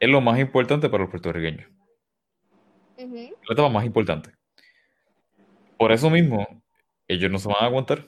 es 0.00 0.08
lo 0.08 0.20
más 0.20 0.38
importante 0.38 0.88
para 0.88 1.02
los 1.04 1.10
puertorriqueños. 1.10 1.68
Uh 2.96 3.30
La 3.48 3.52
etapa 3.52 3.68
más 3.68 3.84
importante. 3.84 4.30
Por 5.76 5.92
eso 5.92 6.10
mismo, 6.10 6.46
ellos 7.06 7.30
no 7.30 7.38
se 7.38 7.48
van 7.48 7.58
a 7.60 7.66
aguantar 7.66 8.04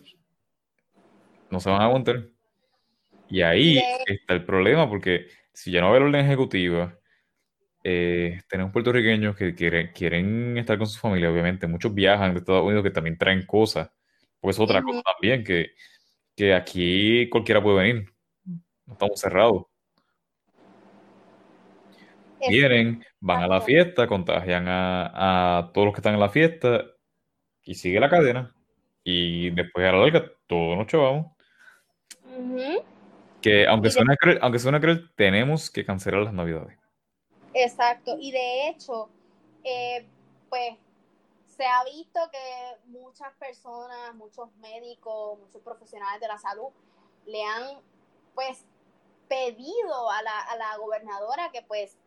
no 1.50 1.60
se 1.60 1.70
van 1.70 1.82
a 1.82 1.84
aguantar. 1.84 2.24
Y 3.28 3.42
ahí 3.42 3.80
está 4.06 4.34
el 4.34 4.44
problema, 4.44 4.88
porque 4.88 5.26
si 5.52 5.70
ya 5.70 5.80
no 5.80 5.92
hay 5.92 6.00
orden 6.00 6.24
ejecutiva, 6.24 6.98
eh, 7.84 8.40
tenemos 8.48 8.72
puertorriqueños 8.72 9.36
que 9.36 9.54
quieren, 9.54 9.90
quieren 9.94 10.58
estar 10.58 10.78
con 10.78 10.86
su 10.86 10.98
familia, 10.98 11.30
obviamente. 11.30 11.66
Muchos 11.66 11.94
viajan 11.94 12.32
de 12.32 12.40
Estados 12.40 12.64
Unidos 12.64 12.82
que 12.82 12.90
también 12.90 13.18
traen 13.18 13.46
cosas. 13.46 13.90
Pues 14.40 14.56
es 14.56 14.60
otra 14.60 14.82
cosa 14.82 15.02
también, 15.02 15.44
que, 15.44 15.72
que 16.34 16.54
aquí 16.54 17.28
cualquiera 17.28 17.62
puede 17.62 17.76
venir. 17.76 18.12
No 18.86 18.94
estamos 18.94 19.20
cerrados. 19.20 19.64
Vienen, 22.48 23.04
van 23.20 23.42
a 23.42 23.48
la 23.48 23.60
fiesta, 23.60 24.06
contagian 24.06 24.66
a, 24.66 25.58
a 25.58 25.72
todos 25.72 25.86
los 25.86 25.94
que 25.94 26.00
están 26.00 26.14
en 26.14 26.20
la 26.20 26.30
fiesta 26.30 26.84
y 27.62 27.74
sigue 27.74 28.00
la 28.00 28.08
cadena. 28.08 28.54
Y 29.04 29.50
después 29.50 29.86
a 29.86 29.92
la 29.92 29.98
larga 29.98 30.32
todos 30.46 30.76
nos 30.76 30.86
chavamos. 30.86 31.32
Que 33.40 33.66
aunque 33.66 33.90
suene, 33.90 34.16
cruel, 34.16 34.38
aunque 34.40 34.58
suene 34.58 34.80
cruel, 34.80 35.10
tenemos 35.14 35.70
que 35.70 35.84
cancelar 35.84 36.22
las 36.22 36.32
navidades. 36.32 36.78
Exacto, 37.54 38.16
y 38.20 38.32
de 38.32 38.68
hecho, 38.68 39.10
eh, 39.64 40.06
pues 40.48 40.74
se 41.60 41.66
ha 41.66 41.84
visto 41.84 42.18
que 42.32 42.78
muchas 42.86 43.34
personas, 43.34 44.14
muchos 44.14 44.50
médicos, 44.62 45.38
muchos 45.38 45.60
profesionales 45.60 46.18
de 46.18 46.26
la 46.26 46.38
salud 46.38 46.70
le 47.26 47.44
han 47.44 47.82
pues 48.34 48.64
pedido 49.28 50.10
a 50.10 50.22
la, 50.22 50.40
a 50.40 50.56
la 50.56 50.78
gobernadora 50.78 51.50
que 51.52 51.60
pues 51.60 51.98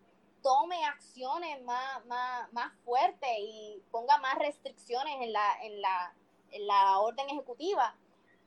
tome 0.42 0.84
acciones 0.86 1.62
más, 1.66 2.04
más, 2.08 2.52
más 2.52 2.74
fuertes 2.84 3.30
y 3.38 3.80
ponga 3.92 4.18
más 4.18 4.40
restricciones 4.40 5.22
en 5.22 5.32
la, 5.32 5.62
en 5.62 5.82
la, 5.84 6.16
en 6.50 6.66
la 6.66 6.98
orden 6.98 7.30
ejecutiva 7.30 7.96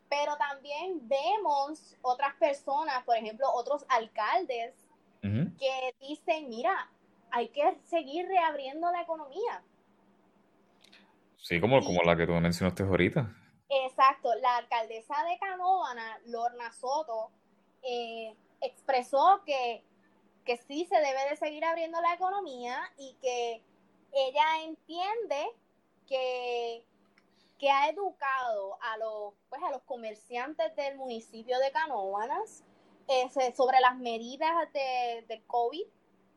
pero 0.08 0.36
también 0.36 1.06
vemos 1.06 1.96
otras 2.02 2.34
personas, 2.34 3.04
por 3.04 3.16
ejemplo, 3.16 3.46
otros 3.52 3.84
alcaldes 3.88 4.74
que 5.58 5.96
dicen, 6.00 6.48
mira, 6.48 6.88
hay 7.32 7.48
que 7.48 7.76
seguir 7.84 8.28
reabriendo 8.28 8.90
la 8.92 9.02
economía. 9.02 9.64
Sí, 11.36 11.60
como, 11.60 11.80
como 11.82 12.02
la 12.02 12.16
que 12.16 12.26
tú 12.26 12.32
mencionaste 12.32 12.82
ahorita. 12.82 13.32
Exacto, 13.68 14.34
la 14.36 14.56
alcaldesa 14.58 15.14
de 15.24 15.38
Canóvana, 15.38 16.18
Lorna 16.26 16.72
Soto, 16.72 17.30
eh, 17.82 18.34
expresó 18.60 19.42
que, 19.44 19.82
que 20.44 20.56
sí 20.56 20.86
se 20.86 20.96
debe 20.96 21.30
de 21.30 21.36
seguir 21.36 21.64
abriendo 21.64 22.00
la 22.00 22.14
economía 22.14 22.78
y 22.98 23.16
que 23.20 23.62
ella 24.12 24.64
entiende 24.64 25.46
que 26.08 26.84
que 27.58 27.70
ha 27.70 27.88
educado 27.88 28.78
a 28.82 28.98
los, 28.98 29.34
pues, 29.48 29.62
a 29.62 29.70
los 29.70 29.82
comerciantes 29.82 30.74
del 30.76 30.96
municipio 30.96 31.58
de 31.58 31.70
Canóvanas 31.70 32.64
sobre 33.56 33.80
las 33.80 33.96
medidas 33.96 34.50
de, 34.72 35.42
COVID, 35.46 35.86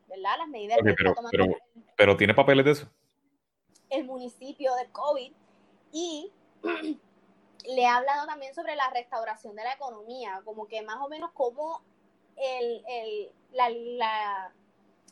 ¿verdad? 0.08 0.38
Las 0.38 0.48
medidas 0.48 0.78
que 0.78 0.94
pero, 0.94 1.16
pero, 1.32 1.46
pero, 1.98 2.18
¿tiene 2.18 2.34
papeles 2.34 2.66
de 2.66 2.72
eso? 2.72 2.90
El 3.90 4.06
municipio 4.06 4.74
de 4.76 4.90
COVID 4.92 5.32
y 5.92 6.32
le 7.68 7.86
ha 7.86 7.98
hablado 7.98 8.26
también 8.28 8.54
sobre 8.54 8.76
la 8.76 8.90
restauración 8.92 9.56
de 9.56 9.64
la 9.64 9.74
economía, 9.74 10.42
como 10.46 10.68
que 10.68 10.82
más 10.82 10.98
o 10.98 11.10
menos 11.10 11.32
cómo 11.34 11.82
el, 12.36 12.84
el, 12.88 13.32
la, 13.52 14.52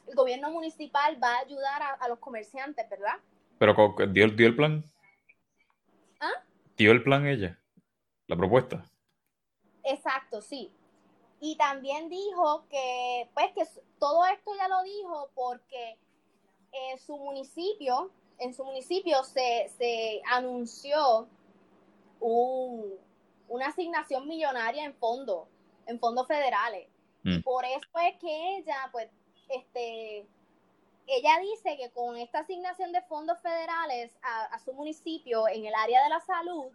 el 0.07 0.15
gobierno 0.15 0.51
municipal 0.51 1.21
va 1.21 1.35
a 1.35 1.39
ayudar 1.39 1.81
a, 1.99 2.07
los 2.07 2.19
comerciantes, 2.19 2.89
¿verdad? 2.89 3.15
Pero 3.57 3.95
dio, 4.09 4.27
dio 4.29 4.47
el 4.47 4.55
plan. 4.55 4.83
¿Ah? 6.19 6.43
¿Dio 6.77 6.91
el 6.91 7.03
plan 7.03 7.27
ella? 7.27 7.59
¿La 8.27 8.35
propuesta? 8.35 8.85
Exacto, 9.83 10.41
sí. 10.41 10.71
Y 11.39 11.55
también 11.55 12.09
dijo 12.09 12.65
que, 12.69 13.29
pues, 13.33 13.51
que 13.53 13.81
todo 13.99 14.25
esto 14.25 14.51
ya 14.57 14.67
lo 14.67 14.83
dijo 14.83 15.29
porque 15.35 15.97
en 16.71 16.99
su 16.99 17.17
municipio, 17.17 18.11
en 18.39 18.53
su 18.53 18.63
municipio 18.63 19.23
se, 19.23 20.21
anunció 20.29 21.27
una 22.19 23.67
asignación 23.67 24.27
millonaria 24.27 24.85
en 24.85 24.93
fondos, 24.95 25.47
en 25.85 25.99
fondos 25.99 26.27
federales. 26.27 26.87
Y 27.23 27.37
mm. 27.37 27.43
por 27.43 27.65
eso 27.65 27.87
es 28.07 28.17
que 28.19 28.57
ella, 28.57 28.89
pues, 28.91 29.09
este, 29.49 30.25
ella 31.07 31.39
dice 31.39 31.77
que 31.77 31.89
con 31.91 32.17
esta 32.17 32.39
asignación 32.39 32.91
de 32.91 33.01
fondos 33.03 33.39
federales 33.39 34.17
a, 34.21 34.59
su 34.59 34.73
municipio 34.73 35.47
en 35.47 35.65
el 35.65 35.73
área 35.73 36.03
de 36.03 36.09
la 36.09 36.19
salud, 36.19 36.65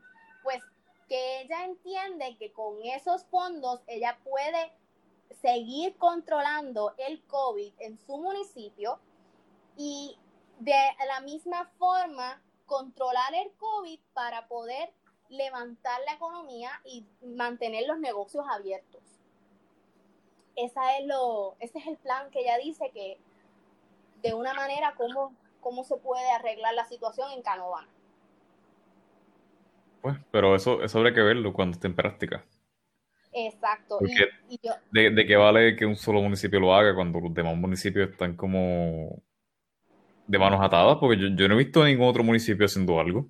pues 0.42 0.62
que 1.08 1.42
ella 1.42 1.64
entiende 1.66 2.36
que 2.38 2.50
con 2.52 2.82
esos 2.82 3.24
fondos 3.26 3.80
ella 3.86 4.18
puede 4.24 4.72
seguir 5.42 5.96
controlando 5.98 6.94
el 6.96 7.22
COVID 7.26 7.74
en 7.80 7.98
su 7.98 8.16
municipio 8.16 8.98
y 9.76 10.16
de 10.64 11.06
la 11.08 11.20
misma 11.20 11.64
forma 11.78 12.40
controlar 12.66 13.34
el 13.34 13.52
COVID 13.56 13.98
para 14.14 14.46
poder 14.46 14.90
levantar 15.28 16.00
la 16.06 16.14
economía 16.14 16.70
y 16.84 17.04
mantener 17.36 17.86
los 17.86 17.98
negocios 17.98 18.44
abiertos. 18.48 19.02
Esa 20.54 20.98
es 20.98 21.06
lo, 21.06 21.56
ese 21.58 21.78
es 21.78 21.86
el 21.86 21.96
plan 21.96 22.30
que 22.30 22.40
ella 22.40 22.58
dice 22.58 22.90
que 22.92 23.18
de 24.22 24.34
una 24.34 24.54
manera 24.54 24.94
cómo, 24.96 25.34
cómo 25.60 25.82
se 25.82 25.96
puede 25.96 26.30
arreglar 26.30 26.74
la 26.74 26.84
situación 26.84 27.32
en 27.32 27.42
Canovana. 27.42 27.88
Pues, 30.00 30.16
pero 30.30 30.54
eso, 30.54 30.82
eso 30.82 30.98
habría 30.98 31.14
que 31.14 31.22
verlo 31.22 31.52
cuando 31.52 31.74
esté 31.74 31.88
en 31.88 31.96
práctica. 31.96 32.44
Exacto. 33.32 33.98
Porque 33.98 34.28
Y, 34.48 34.54
y 34.54 34.60
yo, 34.62 34.74
¿de, 34.92 35.10
de 35.10 35.26
qué 35.26 35.36
vale 35.36 35.74
que 35.74 35.86
un 35.86 35.96
solo 35.96 36.20
municipio 36.20 36.60
lo 36.60 36.74
haga 36.74 36.94
cuando 36.94 37.18
los 37.18 37.34
demás 37.34 37.56
municipios 37.56 38.10
están 38.10 38.36
como 38.36 39.22
de 40.32 40.38
manos 40.38 40.60
atadas? 40.62 40.96
Porque 40.98 41.20
yo, 41.20 41.28
yo 41.36 41.46
no 41.46 41.54
he 41.54 41.58
visto 41.58 41.84
ningún 41.84 42.08
otro 42.08 42.24
municipio 42.24 42.64
haciendo 42.64 42.98
algo. 42.98 43.28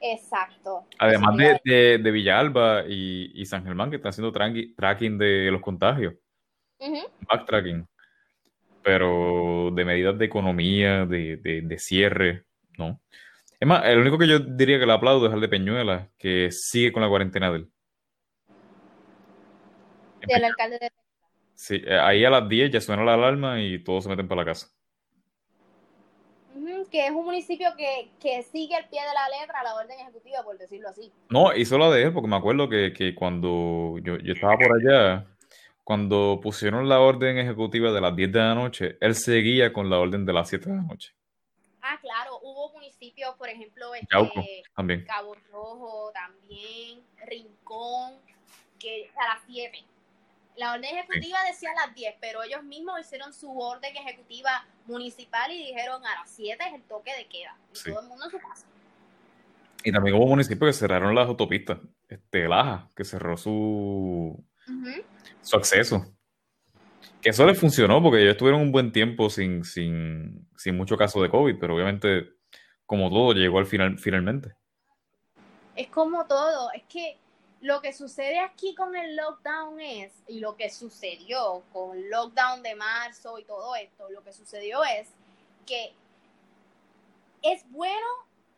exacto. 0.00 0.86
Además 0.98 1.36
de, 1.36 1.60
de, 1.64 1.98
de 1.98 2.10
Villalba 2.10 2.84
y, 2.88 3.30
y 3.34 3.44
San 3.44 3.62
Germán, 3.64 3.90
que 3.90 3.96
están 3.96 4.10
haciendo 4.10 4.32
tracking 4.32 5.18
de 5.18 5.50
los 5.50 5.60
contagios, 5.60 6.14
backtracking, 7.28 7.86
pero 8.82 9.70
de 9.72 9.84
medidas 9.84 10.18
de 10.18 10.24
economía, 10.24 11.04
de, 11.04 11.36
de, 11.36 11.78
cierre, 11.78 12.46
no. 12.78 13.00
Es 13.60 13.68
más, 13.68 13.84
el 13.84 13.98
único 13.98 14.18
que 14.18 14.26
yo 14.26 14.38
diría 14.38 14.78
que 14.78 14.86
le 14.86 14.92
aplaudo 14.92 15.26
es 15.26 15.34
el 15.34 15.40
de 15.40 15.48
Peñuela, 15.48 16.10
que 16.18 16.50
sigue 16.50 16.90
con 16.90 17.02
la 17.02 17.08
cuarentena 17.08 17.50
de 17.50 17.58
él. 17.58 17.70
En 20.20 20.28
Del 20.28 20.28
Peñuela. 20.28 20.46
alcalde 20.46 20.78
de 20.78 20.90
Sí, 21.54 21.82
eh, 21.86 21.98
ahí 21.98 22.24
a 22.24 22.30
las 22.30 22.48
10 22.48 22.70
ya 22.72 22.80
suena 22.80 23.04
la 23.04 23.14
alarma 23.14 23.60
y 23.60 23.82
todos 23.82 24.04
se 24.04 24.10
meten 24.10 24.26
para 24.28 24.42
la 24.42 24.46
casa. 24.46 24.68
Que 26.90 27.06
es 27.06 27.12
un 27.12 27.24
municipio 27.24 27.68
que, 27.76 28.10
que 28.20 28.42
sigue 28.42 28.74
al 28.76 28.88
pie 28.88 29.00
de 29.00 29.14
la 29.14 29.40
letra 29.40 29.62
la 29.62 29.74
orden 29.74 29.98
ejecutiva, 29.98 30.42
por 30.42 30.58
decirlo 30.58 30.88
así. 30.88 31.10
No, 31.30 31.54
hizo 31.54 31.78
la 31.78 31.90
de 31.90 32.04
él, 32.04 32.12
porque 32.12 32.28
me 32.28 32.36
acuerdo 32.36 32.68
que, 32.68 32.92
que 32.92 33.14
cuando 33.14 33.98
yo, 34.02 34.16
yo 34.18 34.32
estaba 34.32 34.56
por 34.56 34.76
allá, 34.76 35.26
cuando 35.84 36.40
pusieron 36.42 36.88
la 36.88 37.00
orden 37.00 37.38
ejecutiva 37.38 37.92
de 37.92 38.00
las 38.00 38.16
10 38.16 38.32
de 38.32 38.38
la 38.38 38.54
noche, 38.54 38.96
él 39.00 39.14
seguía 39.14 39.72
con 39.72 39.90
la 39.90 39.98
orden 39.98 40.24
de 40.24 40.32
las 40.32 40.48
7 40.48 40.70
de 40.70 40.76
la 40.76 40.82
noche. 40.82 41.12
Ah, 41.82 41.98
claro, 42.00 42.38
hubo 42.42 42.72
municipios, 42.72 43.34
por 43.36 43.48
ejemplo, 43.48 43.86
Yauco 44.10 44.40
este, 44.40 44.62
también. 44.74 45.04
Cabo 45.04 45.36
Rojo 45.52 46.10
también, 46.14 47.00
Rincón, 47.26 48.14
que 48.78 49.10
a 49.16 49.34
las 49.34 49.42
7. 49.46 49.84
La 50.56 50.72
orden 50.72 50.84
ejecutiva 50.84 51.38
decía 51.46 51.70
a 51.70 51.86
las 51.86 51.94
10, 51.94 52.14
pero 52.20 52.42
ellos 52.42 52.62
mismos 52.62 53.00
hicieron 53.00 53.32
su 53.32 53.58
orden 53.58 53.96
ejecutiva 53.96 54.64
municipal 54.86 55.50
y 55.50 55.58
dijeron 55.66 56.04
a 56.06 56.20
las 56.20 56.30
7 56.30 56.62
es 56.68 56.74
el 56.74 56.82
toque 56.82 57.12
de 57.16 57.26
queda. 57.26 57.56
Y 57.72 57.76
Sí. 57.76 57.90
todo 57.90 58.00
el 58.02 58.06
mundo 58.08 58.24
en 58.26 58.30
su 58.30 58.38
casa. 58.38 58.66
Y 59.82 59.92
también 59.92 60.16
hubo 60.16 60.26
municipios 60.26 60.68
que 60.74 60.78
cerraron 60.80 61.14
las 61.14 61.26
autopistas. 61.28 61.78
Este, 62.08 62.48
Laja, 62.48 62.88
que 62.94 63.04
cerró 63.04 63.36
su, 63.36 64.42
Ujú. 64.68 65.02
su 65.42 65.56
acceso. 65.56 66.06
Que 67.20 67.30
eso 67.30 67.44
les 67.46 67.58
funcionó 67.58 68.02
porque 68.02 68.20
ellos 68.20 68.32
estuvieron 68.32 68.60
un 68.60 68.70
buen 68.72 68.92
tiempo 68.92 69.28
sin, 69.30 69.64
sin, 69.64 70.46
sin 70.56 70.76
mucho 70.76 70.96
caso 70.96 71.20
de 71.22 71.30
COVID, 71.30 71.56
pero 71.58 71.74
obviamente, 71.74 72.30
como 72.86 73.10
todo, 73.10 73.32
llegó 73.32 73.58
al 73.58 73.66
final, 73.66 73.98
finalmente. 73.98 74.54
Es 75.74 75.88
como 75.88 76.24
todo, 76.26 76.70
es 76.72 76.82
que 76.84 77.18
lo 77.64 77.80
que 77.80 77.94
sucede 77.94 78.40
aquí 78.40 78.74
con 78.74 78.94
el 78.94 79.16
lockdown 79.16 79.80
es, 79.80 80.12
y 80.28 80.40
lo 80.40 80.54
que 80.54 80.68
sucedió 80.68 81.62
con 81.72 81.96
el 81.96 82.10
lockdown 82.10 82.62
de 82.62 82.74
marzo 82.74 83.38
y 83.38 83.44
todo 83.44 83.74
esto, 83.74 84.10
lo 84.10 84.22
que 84.22 84.34
sucedió 84.34 84.84
es 84.84 85.08
que 85.64 85.94
es 87.40 87.64
bueno 87.70 88.06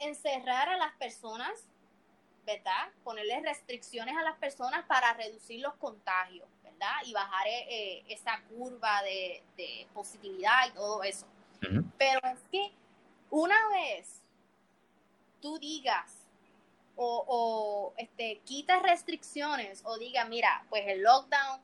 encerrar 0.00 0.68
a 0.70 0.76
las 0.76 0.92
personas, 0.94 1.52
¿verdad? 2.44 2.88
Ponerles 3.04 3.44
restricciones 3.44 4.16
a 4.16 4.22
las 4.22 4.38
personas 4.38 4.84
para 4.86 5.12
reducir 5.12 5.60
los 5.60 5.74
contagios, 5.74 6.48
¿verdad? 6.64 6.96
Y 7.04 7.12
bajar 7.12 7.46
eh, 7.46 7.66
eh, 7.68 8.04
esa 8.08 8.42
curva 8.48 9.04
de, 9.04 9.40
de 9.56 9.86
positividad 9.94 10.66
y 10.66 10.72
todo 10.72 11.04
eso. 11.04 11.26
Pero 11.96 12.18
es 12.24 12.40
que 12.50 12.72
una 13.30 13.68
vez 13.68 14.20
tú 15.40 15.60
digas 15.60 16.25
o, 16.96 17.24
o 17.28 17.94
este, 17.98 18.40
quites 18.44 18.82
restricciones 18.82 19.82
o 19.84 19.98
digas, 19.98 20.28
mira, 20.28 20.64
pues 20.70 20.84
el 20.86 21.02
lockdown 21.02 21.60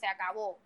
se 0.00 0.06
acabó 0.06 0.58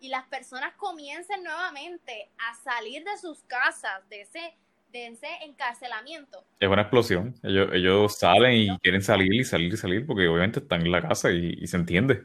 y 0.00 0.08
las 0.08 0.24
personas 0.26 0.74
comiencen 0.74 1.42
nuevamente 1.42 2.30
a 2.38 2.54
salir 2.56 3.04
de 3.04 3.16
sus 3.18 3.40
casas, 3.44 4.06
de 4.10 4.22
ese, 4.22 4.54
de 4.92 5.06
ese 5.08 5.28
encarcelamiento. 5.42 6.44
Es 6.60 6.68
una 6.68 6.82
explosión. 6.82 7.34
Ellos, 7.42 7.68
ellos 7.72 8.18
salen 8.18 8.52
y 8.52 8.78
quieren 8.78 9.02
salir 9.02 9.32
y 9.32 9.44
salir 9.44 9.72
y 9.72 9.76
salir 9.76 10.06
porque 10.06 10.28
obviamente 10.28 10.60
están 10.60 10.82
en 10.82 10.92
la 10.92 11.02
casa 11.02 11.30
y, 11.30 11.54
y 11.58 11.66
se 11.66 11.76
entiende. 11.76 12.22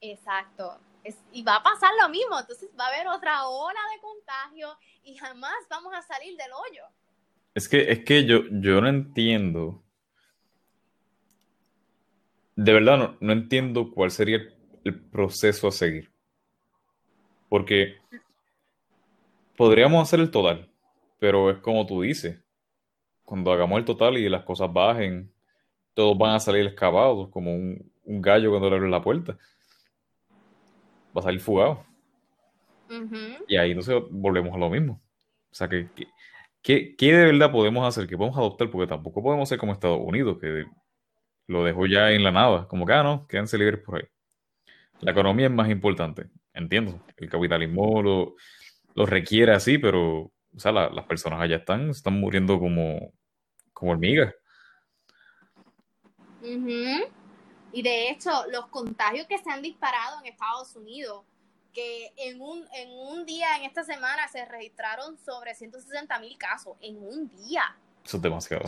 Exacto. 0.00 0.78
Es- 1.04 1.18
y 1.32 1.42
va 1.42 1.56
a 1.56 1.62
pasar 1.62 1.90
lo 2.00 2.08
mismo, 2.08 2.38
entonces 2.38 2.68
va 2.78 2.86
a 2.86 2.88
haber 2.88 3.08
otra 3.08 3.46
ola 3.48 3.80
de 3.94 4.00
contagio 4.00 4.76
y 5.04 5.16
jamás 5.16 5.54
vamos 5.68 5.92
a 5.94 6.02
salir 6.02 6.36
del 6.36 6.52
hoyo. 6.52 6.84
Es 7.54 7.68
que, 7.68 7.90
es 7.90 8.04
que 8.04 8.24
yo, 8.26 8.42
yo 8.50 8.80
no 8.80 8.88
entiendo. 8.88 9.82
De 12.64 12.72
verdad, 12.72 12.96
no, 12.98 13.16
no 13.20 13.32
entiendo 13.32 13.90
cuál 13.90 14.10
sería 14.10 14.36
el, 14.36 14.54
el 14.84 15.00
proceso 15.00 15.68
a 15.68 15.72
seguir. 15.72 16.10
Porque 17.48 17.98
podríamos 19.56 20.02
hacer 20.02 20.20
el 20.20 20.30
total, 20.30 20.68
pero 21.18 21.50
es 21.50 21.58
como 21.58 21.86
tú 21.86 22.02
dices. 22.02 22.38
Cuando 23.24 23.52
hagamos 23.52 23.78
el 23.78 23.84
total 23.86 24.18
y 24.18 24.28
las 24.28 24.44
cosas 24.44 24.72
bajen, 24.72 25.32
todos 25.94 26.18
van 26.18 26.36
a 26.36 26.40
salir 26.40 26.66
excavados, 26.66 27.28
como 27.30 27.54
un, 27.54 27.92
un 28.04 28.22
gallo 28.22 28.50
cuando 28.50 28.70
le 28.70 28.76
abre 28.76 28.90
la 28.90 29.02
puerta. 29.02 29.38
Va 31.16 31.20
a 31.20 31.24
salir 31.26 31.40
fugado. 31.40 31.84
Ujú. 32.90 33.44
Y 33.48 33.56
ahí 33.56 33.70
entonces 33.70 33.96
volvemos 34.10 34.54
a 34.54 34.58
lo 34.58 34.70
mismo. 34.70 35.00
O 35.50 35.54
sea, 35.54 35.68
que, 35.68 35.88
que- 35.94 36.06
¿qué, 36.62 36.96
qué 36.96 37.12
de 37.14 37.26
verdad 37.26 37.52
podemos 37.52 37.86
hacer? 37.86 38.06
¿Qué 38.08 38.16
podemos 38.16 38.38
adoptar? 38.38 38.70
Porque 38.70 38.86
tampoco 38.88 39.22
podemos 39.22 39.48
ser 39.48 39.58
como 39.58 39.72
Estados 39.72 40.00
Unidos, 40.02 40.38
que 40.40 40.66
lo 41.52 41.64
dejó 41.64 41.86
ya 41.86 42.10
en 42.10 42.24
la 42.24 42.32
nada. 42.32 42.66
Como 42.66 42.84
que, 42.86 42.92
ah, 42.94 43.02
no, 43.02 43.26
quédense 43.26 43.56
libres 43.58 43.80
por 43.84 43.96
ahí. 43.98 44.08
La 45.00 45.12
economía 45.12 45.46
es 45.46 45.52
más 45.52 45.68
importante, 45.70 46.26
entiendo. 46.54 47.04
El 47.16 47.28
capitalismo 47.28 48.02
lo, 48.02 48.34
lo 48.94 49.06
requiere 49.06 49.52
así, 49.52 49.78
pero, 49.78 50.22
o 50.22 50.58
sea, 50.58 50.72
la- 50.72 50.90
las 50.90 51.06
personas 51.06 51.40
allá 51.40 51.56
están, 51.56 51.90
están 51.90 52.18
muriendo 52.18 52.58
como, 52.58 53.12
como 53.72 53.92
hormigas. 53.92 54.34
Ujú. 56.40 57.10
Y 57.72 57.82
de 57.82 58.10
hecho, 58.10 58.30
los 58.50 58.66
contagios 58.68 59.26
que 59.26 59.38
se 59.38 59.50
han 59.50 59.62
disparado 59.62 60.20
en 60.20 60.26
Estados 60.26 60.74
Unidos, 60.76 61.24
que 61.72 62.12
en 62.18 62.40
un, 62.40 62.66
en 62.74 62.90
un 62.90 63.24
día, 63.24 63.56
en 63.56 63.62
esta 63.64 63.82
semana, 63.82 64.28
se 64.28 64.44
registraron 64.44 65.16
sobre 65.18 65.54
160 65.54 66.18
mil 66.20 66.36
casos, 66.36 66.76
en 66.80 66.98
un 66.98 67.30
día. 67.30 67.62
Eso 68.04 68.18
es 68.18 68.22
demasiado. 68.22 68.64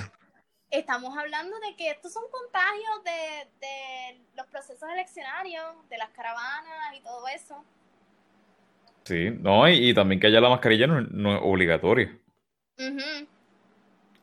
Estamos 0.74 1.16
hablando 1.16 1.58
de 1.60 1.76
que 1.76 1.90
estos 1.90 2.12
son 2.12 2.24
contagios 2.30 3.04
de, 3.04 3.48
de 3.60 4.20
los 4.34 4.46
procesos 4.48 4.88
eleccionarios, 4.90 5.88
de 5.88 5.98
las 5.98 6.10
caravanas 6.10 6.94
y 6.96 7.00
todo 7.00 7.28
eso. 7.28 7.64
Sí, 9.04 9.30
no, 9.30 9.68
y, 9.68 9.90
y 9.90 9.94
también 9.94 10.20
que 10.20 10.26
allá 10.28 10.40
la 10.40 10.48
mascarilla 10.48 10.86
no, 10.86 11.00
no 11.02 11.34
es 11.36 11.40
obligatoria. 11.42 12.18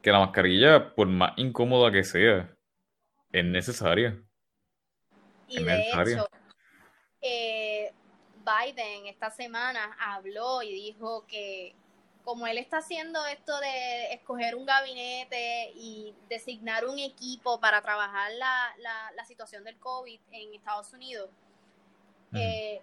Que 0.01 0.11
la 0.11 0.19
mascarilla, 0.19 0.95
por 0.95 1.07
más 1.07 1.33
incómoda 1.37 1.91
que 1.91 2.03
sea, 2.03 2.55
es 3.31 3.45
necesaria. 3.45 4.21
Y 5.47 5.57
Es 5.57 5.65
de 5.65 5.77
necesaria. 5.77 6.13
hecho, 6.15 6.27
eh, 7.21 7.93
Biden 8.43 9.05
esta 9.07 9.29
semana 9.29 9.95
habló 9.99 10.63
y 10.63 10.71
dijo 10.73 11.25
que 11.27 11.75
como 12.23 12.47
él 12.47 12.57
está 12.57 12.77
haciendo 12.77 13.25
esto 13.25 13.59
de 13.59 14.13
escoger 14.13 14.55
un 14.55 14.65
gabinete 14.65 15.71
y 15.75 16.13
designar 16.29 16.85
un 16.85 16.99
equipo 16.99 17.59
para 17.59 17.81
trabajar 17.81 18.31
la, 18.33 18.73
la, 18.77 19.11
la 19.15 19.25
situación 19.25 19.63
del 19.63 19.77
COVID 19.79 20.19
en 20.31 20.53
Estados 20.53 20.93
Unidos, 20.93 21.29
Mm. 22.31 22.37
eh, 22.37 22.81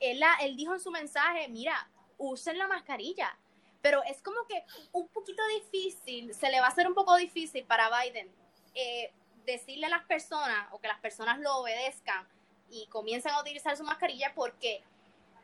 él, 0.00 0.18
la- 0.18 0.34
él 0.40 0.56
dijo 0.56 0.74
en 0.74 0.80
su 0.80 0.90
mensaje, 0.90 1.46
mira, 1.48 1.88
usen 2.18 2.58
la 2.58 2.66
mascarilla. 2.66 3.36
Pero 3.80 4.02
es 4.04 4.20
como 4.22 4.44
que 4.48 4.64
un 4.92 5.06
poquito 5.08 5.42
difícil, 5.60 6.34
se 6.34 6.50
le 6.50 6.58
va 6.60 6.66
a 6.66 6.70
hacer 6.70 6.86
un 6.88 6.94
poco 6.94 7.14
difícil 7.16 7.64
para 7.64 7.88
Biden 8.00 8.28
eh, 8.74 9.12
decirle 9.44 9.86
a 9.86 9.90
las 9.90 10.04
personas 10.04 10.68
o 10.72 10.80
que 10.80 10.88
las 10.88 10.98
personas 11.00 11.38
lo 11.40 11.56
obedezcan 11.58 12.26
y 12.70 12.86
comiencen 12.86 13.32
a 13.32 13.40
utilizar 13.40 13.76
su 13.76 13.84
mascarilla 13.84 14.32
porque 14.34 14.82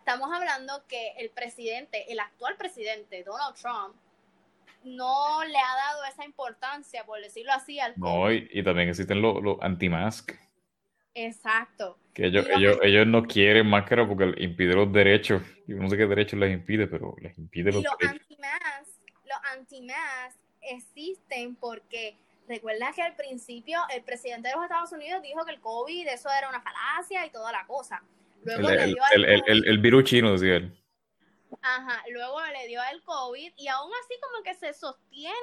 estamos 0.09 0.35
hablando 0.35 0.87
que 0.89 1.13
el 1.19 1.29
presidente, 1.29 2.11
el 2.11 2.19
actual 2.19 2.57
presidente, 2.57 3.23
Donald 3.25 3.55
Trump, 3.57 3.95
no 4.83 5.45
le 5.45 5.59
ha 5.59 5.75
dado 5.77 6.05
esa 6.11 6.25
importancia, 6.25 7.05
por 7.05 7.21
decirlo 7.21 7.53
así, 7.53 7.79
al 7.79 7.93
No, 7.97 8.33
y, 8.33 8.49
y 8.53 8.63
también 8.63 8.89
existen 8.89 9.21
los, 9.21 9.43
los 9.43 9.59
anti-mask, 9.61 10.33
Exacto. 11.15 11.99
que 12.15 12.27
ellos, 12.27 12.47
Y 12.47 12.49
los 12.49 12.59
ellos, 12.59 12.79
ellos 12.83 13.07
no 13.07 13.25
quieren 13.25 13.67
máscara 13.67 14.09
porque 14.09 14.33
impide 14.39 14.75
los 14.75 14.91
derechos. 14.91 15.43
Yo 15.67 15.77
no 15.77 15.91
sé 15.91 15.99
qué 15.99 16.07
derechos 16.07 16.39
les 16.39 16.53
impide, 16.55 16.87
pero 16.87 17.15
les 17.21 17.37
impide 17.37 17.69
Y 17.69 17.73
los 17.75 17.85
los 17.85 17.99
derechos. 17.99 18.23
anti-mask, 18.23 19.01
los 19.27 19.39
anti-mask 19.59 20.39
existen 20.63 21.55
porque 21.57 22.17
recuerda 22.49 22.93
que 22.95 23.03
al 23.03 23.15
principio 23.15 23.79
el 23.95 24.03
presidente 24.03 24.49
de 24.49 24.55
los 24.55 24.65
Estados 24.65 24.93
Unidos 24.93 25.21
dijo 25.23 25.45
que 25.45 25.53
el 25.53 25.61
COVID 25.61 26.09
eso 26.09 26.31
era 26.31 26.49
una 26.49 26.63
falacia 26.63 27.27
y 27.27 27.31
toda 27.31 27.53
la 27.53 27.67
cosa. 27.67 28.03
El, 28.55 28.61
Luego 28.63 28.71
el, 28.71 28.79
el, 28.81 29.25
el, 29.25 29.41
COVID, 29.41 29.51
el- 29.53 29.69
el 29.69 29.79
virus 29.79 30.05
chino, 30.05 30.33
decía 30.33 30.57
él. 30.57 30.85
ajá, 31.63 32.03
luego 32.11 32.41
le 32.47 32.67
dio 32.69 32.81
el 32.93 33.03
COVID 33.03 33.53
y 33.57 33.69
aún 33.69 33.91
así 34.05 34.15
como 34.21 34.43
que 34.43 34.55
se 34.55 34.73
sostiene 34.75 35.35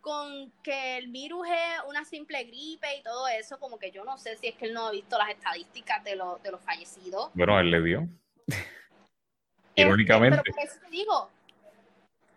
con 0.00 0.52
que 0.62 0.98
el 0.98 1.08
virus 1.08 1.48
es 1.48 1.80
una 1.88 2.04
simple 2.04 2.44
gripe 2.44 2.96
y 2.98 3.02
todo 3.02 3.26
eso, 3.26 3.58
como 3.58 3.78
que 3.78 3.90
yo 3.90 4.04
no 4.04 4.16
sé 4.18 4.36
si 4.36 4.46
es 4.48 4.54
que 4.54 4.66
él 4.66 4.72
no 4.74 4.86
ha 4.86 4.90
visto 4.92 5.18
las 5.18 5.30
estadísticas 5.30 6.04
de, 6.04 6.14
los, 6.14 6.40
de 6.44 6.52
los 6.52 6.60
fallecidos. 6.60 7.30
Bueno, 7.34 7.58
él 7.58 7.70
le 7.72 7.82
dio. 7.82 8.08
Irónicamente. 9.74 10.40
Pero 10.44 10.54
por 10.54 10.64
eso 10.64 10.78
te 10.80 10.90
digo, 10.90 11.30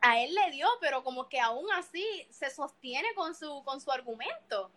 a 0.02 0.20
él 0.22 0.34
le 0.34 0.52
dio, 0.52 0.68
pero 0.82 1.04
como 1.04 1.30
que 1.30 1.40
aún 1.40 1.66
así 1.74 2.04
se 2.32 2.50
sostiene 2.50 3.08
con 3.16 3.36
su, 3.36 3.64
con 3.64 3.80
su 3.80 3.92
argumento. 3.92 4.72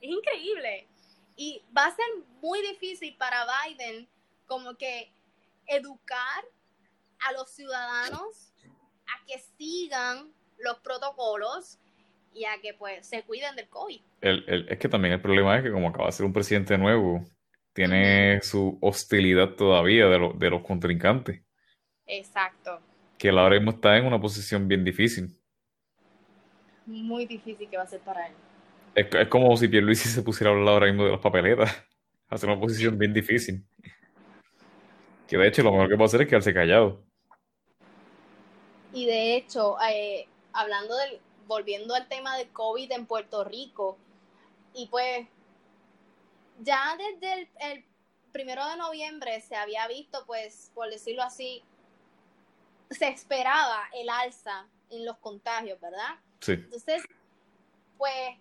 Es 0.00 0.10
increíble. 0.10 0.86
Y 1.44 1.60
va 1.76 1.86
a 1.86 1.90
ser 1.90 2.06
muy 2.40 2.60
difícil 2.62 3.16
para 3.16 3.44
Biden 3.44 4.08
como 4.46 4.76
que 4.76 5.12
educar 5.66 6.44
a 7.18 7.32
los 7.32 7.50
ciudadanos 7.50 8.52
a 9.08 9.26
que 9.26 9.40
sigan 9.58 10.32
los 10.58 10.78
protocolos 10.78 11.80
y 12.32 12.44
a 12.44 12.60
que 12.62 12.74
pues 12.74 13.08
se 13.08 13.24
cuiden 13.24 13.56
del 13.56 13.68
COVID. 13.68 14.00
es 14.20 14.78
que 14.78 14.88
también 14.88 15.14
el 15.14 15.20
problema 15.20 15.56
es 15.56 15.64
que 15.64 15.72
como 15.72 15.88
acaba 15.88 16.06
de 16.06 16.12
ser 16.12 16.26
un 16.26 16.32
presidente 16.32 16.78
nuevo, 16.78 17.24
tiene 17.72 18.40
su 18.42 18.78
hostilidad 18.80 19.56
todavía 19.56 20.06
de, 20.06 20.32
de 20.36 20.50
los 20.50 20.62
contrincantes. 20.62 21.42
Exacto. 22.06 22.78
Que 23.18 23.30
ahora 23.30 23.56
mismo 23.56 23.72
está 23.72 23.96
en 23.96 24.06
una 24.06 24.20
posición 24.20 24.68
bien 24.68 24.84
difícil. 24.84 25.36
Muy 26.86 27.26
difícil 27.26 27.68
que 27.68 27.76
va 27.76 27.82
a 27.82 27.88
ser 27.88 28.00
para 28.02 28.28
él. 28.28 28.34
Es, 28.94 29.06
es 29.12 29.28
como 29.28 29.56
si 29.56 29.68
Pierluisi 29.68 30.08
se 30.08 30.22
pusiera 30.22 30.50
a 30.50 30.54
hablar 30.54 30.74
ahora 30.74 30.86
mismo 30.86 31.04
de 31.04 31.12
las 31.12 31.20
papeletas. 31.20 31.84
Hace 32.28 32.46
una 32.46 32.58
posición 32.58 32.98
bien 32.98 33.12
difícil. 33.12 33.64
Que 35.28 35.36
de 35.36 35.48
hecho 35.48 35.62
lo 35.62 35.72
mejor 35.72 35.88
que 35.88 35.96
puede 35.96 36.06
hacer 36.06 36.22
es 36.22 36.28
quedarse 36.28 36.54
callado. 36.54 37.02
Y 38.92 39.06
de 39.06 39.36
hecho, 39.36 39.76
eh, 39.90 40.26
hablando 40.52 40.96
del, 40.96 41.20
volviendo 41.46 41.94
al 41.94 42.08
tema 42.08 42.36
del 42.36 42.48
COVID 42.48 42.92
en 42.92 43.06
Puerto 43.06 43.44
Rico, 43.44 43.98
y 44.74 44.86
pues 44.88 45.26
ya 46.60 46.96
desde 46.96 47.48
el, 47.60 47.84
primero 48.32 48.66
de 48.66 48.76
noviembre 48.76 49.40
se 49.40 49.56
había 49.56 49.86
visto, 49.88 50.24
pues, 50.26 50.70
por 50.74 50.88
decirlo 50.88 51.22
así, 51.22 51.62
se 52.90 53.08
esperaba 53.08 53.88
el 53.94 54.08
alza 54.08 54.66
en 54.90 55.04
los 55.04 55.18
contagios, 55.18 55.78
¿verdad? 55.80 56.16
Sí. 56.40 56.52
Entonces, 56.52 57.02
pues, 57.98 58.36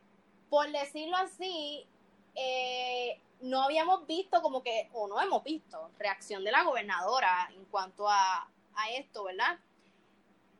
por 0.51 0.69
decirlo 0.69 1.15
así, 1.15 1.87
eh, 2.35 3.21
no 3.39 3.63
habíamos 3.63 4.05
visto 4.05 4.41
como 4.41 4.61
que, 4.61 4.89
o 4.91 5.07
no 5.07 5.21
hemos 5.21 5.45
visto, 5.45 5.89
reacción 5.97 6.43
de 6.43 6.51
la 6.51 6.63
gobernadora 6.63 7.49
en 7.55 7.63
cuanto 7.65 8.09
a, 8.09 8.49
a 8.75 8.89
esto, 8.91 9.23
¿verdad? 9.23 9.57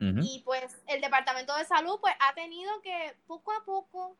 Y 0.00 0.42
pues 0.44 0.82
el 0.88 1.00
Departamento 1.00 1.54
de 1.54 1.64
Salud 1.64 2.00
pues 2.00 2.12
ha 2.18 2.34
tenido 2.34 2.80
que 2.80 3.14
poco 3.28 3.52
a 3.52 3.64
poco, 3.64 4.16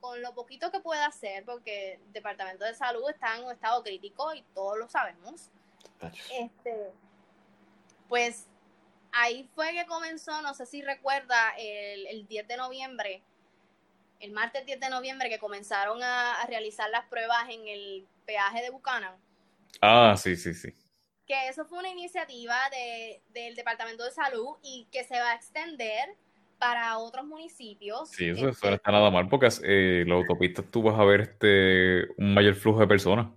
con 0.00 0.22
lo 0.22 0.32
poquito 0.32 0.70
que 0.70 0.80
pueda 0.80 1.04
hacer, 1.06 1.44
porque 1.44 1.94
el 1.94 2.12
Departamento 2.12 2.64
de 2.64 2.74
Salud 2.74 3.06
está 3.10 3.36
en 3.36 3.44
un 3.44 3.52
estado 3.52 3.82
crítico 3.82 4.32
y 4.32 4.42
todos 4.54 4.78
lo 4.78 4.88
sabemos. 4.88 5.50
Este, 6.32 6.92
pues 8.08 8.46
ahí 9.12 9.46
fue 9.54 9.72
que 9.72 9.84
comenzó, 9.86 10.40
no 10.40 10.54
sé 10.54 10.64
si 10.64 10.80
recuerda, 10.80 11.50
el, 11.58 12.06
el 12.06 12.26
10 12.26 12.48
de 12.48 12.56
noviembre, 12.56 13.22
el 14.20 14.32
martes 14.32 14.64
10 14.66 14.80
de 14.80 14.90
noviembre, 14.90 15.28
que 15.28 15.38
comenzaron 15.38 16.02
a, 16.02 16.40
a 16.40 16.46
realizar 16.46 16.88
las 16.90 17.06
pruebas 17.06 17.48
en 17.48 17.66
el 17.66 18.06
peaje 18.26 18.62
de 18.62 18.70
Buchanan. 18.70 19.14
Ah, 19.80 20.14
sí, 20.16 20.36
sí, 20.36 20.54
sí 20.54 20.74
que 21.30 21.48
eso 21.48 21.64
fue 21.64 21.78
una 21.78 21.90
iniciativa 21.90 22.56
de, 22.72 23.22
del 23.32 23.54
Departamento 23.54 24.04
de 24.04 24.10
Salud 24.10 24.56
y 24.64 24.88
que 24.90 25.04
se 25.04 25.14
va 25.14 25.30
a 25.30 25.34
extender 25.36 26.08
para 26.58 26.98
otros 26.98 27.24
municipios. 27.24 28.10
Sí, 28.10 28.30
eso, 28.30 28.46
no 28.46 28.50
está 28.50 28.90
nada 28.90 29.12
mal 29.12 29.28
porque 29.28 29.48
eh, 29.62 30.04
la 30.08 30.14
autopista 30.16 30.62
tú 30.62 30.82
vas 30.82 30.98
a 30.98 31.04
ver 31.04 31.20
este 31.20 32.08
un 32.16 32.34
mayor 32.34 32.56
flujo 32.56 32.80
de 32.80 32.88
personas. 32.88 33.28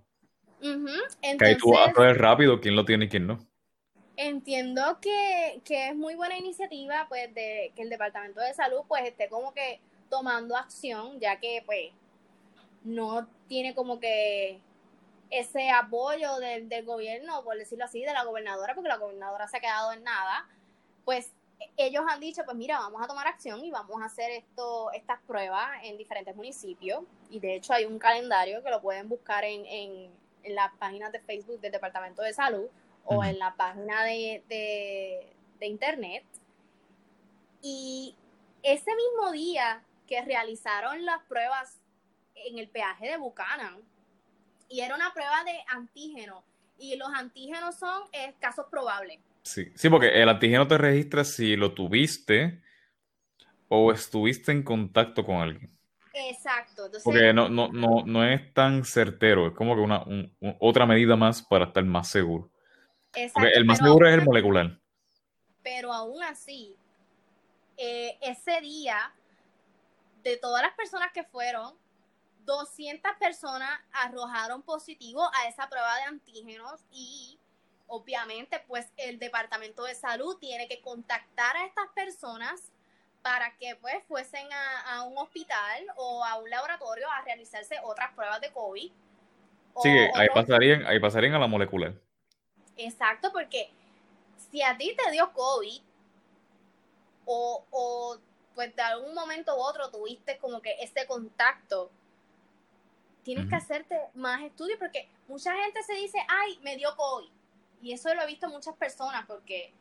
que 0.60 1.44
ahí 1.44 1.56
tú 1.56 1.70
vas 1.70 1.96
a 1.96 2.00
ver 2.00 2.18
rápido 2.18 2.60
quién 2.60 2.74
lo 2.74 2.84
tiene 2.84 3.04
y 3.04 3.08
quién 3.08 3.28
no. 3.28 3.38
Entiendo 4.16 4.98
que, 5.00 5.60
que, 5.64 5.90
es 5.90 5.94
muy 5.94 6.16
buena 6.16 6.36
iniciativa 6.36 7.06
pues 7.08 7.32
de 7.32 7.72
que 7.76 7.82
el 7.82 7.90
Departamento 7.90 8.40
de 8.40 8.54
Salud 8.54 8.80
pues 8.88 9.04
esté 9.04 9.28
como 9.28 9.54
que 9.54 9.80
tomando 10.14 10.56
acción 10.56 11.18
ya 11.18 11.40
que 11.40 11.60
pues 11.66 11.90
no 12.84 13.26
tiene 13.48 13.74
como 13.74 13.98
que 13.98 14.60
ese 15.30 15.70
apoyo 15.70 16.36
del, 16.36 16.84
gobierno, 16.84 17.42
por 17.42 17.56
decirlo 17.56 17.84
así, 17.84 18.04
de 18.04 18.12
la 18.12 18.22
gobernadora, 18.22 18.74
porque 18.74 18.88
la 18.88 18.98
gobernadora 18.98 19.48
se 19.48 19.56
ha 19.56 19.60
quedado 19.60 19.92
en 19.92 20.04
nada, 20.04 20.46
pues 21.04 21.32
ellos 21.76 22.04
han 22.08 22.20
dicho, 22.20 22.42
pues 22.44 22.56
mira, 22.56 22.78
vamos 22.78 23.02
a 23.02 23.08
tomar 23.08 23.26
acción 23.26 23.64
y 23.64 23.72
vamos 23.72 24.00
a 24.00 24.04
hacer 24.04 24.30
esto, 24.30 24.92
estas 24.92 25.18
pruebas 25.22 25.70
en 25.82 25.98
diferentes 25.98 26.36
municipios. 26.36 27.02
Y 27.30 27.40
de 27.40 27.56
hecho 27.56 27.72
hay 27.72 27.84
un 27.84 27.98
calendario 27.98 28.62
que 28.62 28.70
lo 28.70 28.80
pueden 28.80 29.08
buscar 29.08 29.42
en, 29.42 29.66
en, 29.66 30.10
en 30.44 30.54
las 30.54 30.72
páginas 30.76 31.10
de 31.10 31.18
Facebook 31.20 31.60
del 31.60 31.72
Departamento 31.72 32.22
de 32.22 32.32
Salud 32.32 32.68
o 33.04 33.24
en 33.24 33.38
la 33.38 33.54
página 33.56 34.04
de, 34.04 34.44
de, 34.48 35.32
de 35.58 35.66
Internet. 35.66 36.24
Y 37.60 38.14
ese 38.62 38.90
mismo 38.94 39.32
día 39.32 39.82
que 40.06 40.22
realizaron 40.22 41.04
las 41.04 41.22
pruebas 41.24 41.80
en 42.34 42.58
el 42.58 42.68
peaje 42.68 43.10
de 43.10 43.16
Buchanan, 43.16 43.82
y 44.68 44.80
era 44.80 44.94
una 44.94 45.12
prueba 45.12 45.44
de 45.44 45.58
antígeno. 45.68 46.44
Y 46.78 46.96
los 46.96 47.08
antígenos 47.14 47.76
son 47.76 48.02
eh, 48.12 48.34
casos 48.40 48.66
probables. 48.70 49.20
Sí, 49.42 49.70
sí, 49.74 49.88
porque 49.88 50.08
el 50.08 50.28
antígeno 50.28 50.66
te 50.66 50.78
registra 50.78 51.22
si 51.22 51.54
lo 51.54 51.72
tuviste 51.74 52.60
o 53.68 53.92
estuviste 53.92 54.52
en 54.52 54.62
contacto 54.62 55.24
con 55.24 55.36
alguien. 55.36 55.70
Exacto. 56.16 56.90
porque 57.02 57.32
no, 57.32 57.48
no, 57.48 57.72
no, 57.72 58.04
no 58.06 58.24
es 58.24 58.54
tan 58.54 58.84
certero, 58.84 59.48
es 59.48 59.52
como 59.52 59.74
que 59.74 59.80
una 59.80 60.04
otra 60.60 60.86
medida 60.86 61.16
más 61.16 61.42
para 61.42 61.66
estar 61.66 61.84
más 61.84 62.08
seguro. 62.08 62.50
Exacto, 63.14 63.48
el 63.52 63.64
más 63.64 63.78
seguro 63.78 64.08
es 64.08 64.14
el 64.14 64.24
molecular. 64.24 64.78
Pero 65.62 65.92
aún 65.92 66.22
así, 66.22 66.76
eh, 67.76 68.16
ese 68.22 68.60
día, 68.60 69.12
de 70.24 70.38
todas 70.38 70.62
las 70.62 70.74
personas 70.74 71.12
que 71.12 71.22
fueron, 71.22 71.76
200 72.46 73.12
personas 73.18 73.70
arrojaron 73.92 74.62
positivo 74.62 75.22
a 75.22 75.48
esa 75.48 75.68
prueba 75.68 75.96
de 75.96 76.02
antígenos 76.04 76.80
y 76.90 77.38
obviamente 77.86 78.62
pues 78.66 78.90
el 78.96 79.18
departamento 79.18 79.84
de 79.84 79.94
salud 79.94 80.36
tiene 80.38 80.66
que 80.66 80.80
contactar 80.80 81.56
a 81.56 81.66
estas 81.66 81.88
personas 81.94 82.72
para 83.22 83.56
que 83.56 83.76
pues 83.76 84.04
fuesen 84.04 84.46
a, 84.86 85.02
un 85.04 85.16
hospital 85.16 85.86
o 85.96 86.24
a 86.24 86.38
un 86.38 86.50
laboratorio 86.50 87.06
a 87.10 87.22
realizarse 87.22 87.76
otras 87.82 88.12
pruebas 88.12 88.40
de 88.40 88.52
COVID. 88.52 88.92
Sí, 89.82 89.88
ahí, 90.14 90.28
pasarían, 90.34 90.86
ahí 90.86 91.00
pasarían 91.00 91.34
a 91.34 91.38
la 91.38 91.46
molecular. 91.46 91.94
Exacto, 92.76 93.32
porque 93.32 93.70
si 94.50 94.62
a 94.62 94.76
ti 94.76 94.94
te 94.94 95.10
dio 95.10 95.32
COVID 95.32 95.82
o, 97.24 97.64
o 97.70 98.18
pues 98.54 98.74
de 98.74 98.82
algún 98.82 99.14
momento 99.14 99.56
u 99.56 99.60
otro 99.60 99.90
tuviste 99.90 100.38
como 100.38 100.60
que 100.60 100.76
ese 100.80 101.06
contacto 101.06 101.90
tienes 103.22 103.48
que 103.48 103.56
hacerte 103.56 103.98
más 104.14 104.42
estudios 104.42 104.78
porque 104.78 105.08
mucha 105.28 105.54
gente 105.56 105.82
se 105.82 105.94
dice, 105.94 106.18
ay, 106.28 106.58
me 106.62 106.76
dio 106.76 106.94
COVID. 106.96 107.30
Y 107.82 107.92
eso 107.92 108.14
lo 108.14 108.22
he 108.22 108.26
visto 108.26 108.48
muchas 108.48 108.76
personas 108.76 109.24
porque 109.26 109.72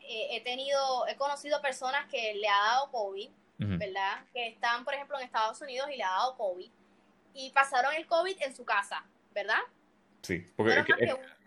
eh, 0.00 0.28
he 0.32 0.40
tenido, 0.42 1.06
he 1.06 1.16
conocido 1.16 1.60
personas 1.60 2.06
que 2.10 2.34
le 2.34 2.48
ha 2.48 2.58
dado 2.58 2.90
COVID, 2.90 3.30
¿verdad? 3.58 4.24
Que 4.32 4.48
están, 4.48 4.84
por 4.84 4.94
ejemplo, 4.94 5.18
en 5.18 5.24
Estados 5.24 5.60
Unidos 5.60 5.88
y 5.92 5.96
le 5.96 6.02
ha 6.02 6.10
dado 6.10 6.36
COVID 6.36 6.70
y 7.34 7.50
pasaron 7.50 7.94
el 7.94 8.06
COVID 8.06 8.36
en 8.40 8.56
su 8.56 8.64
casa, 8.64 9.04
¿verdad? 9.34 9.60
Sí, 10.22 10.46
porque, 10.56 10.84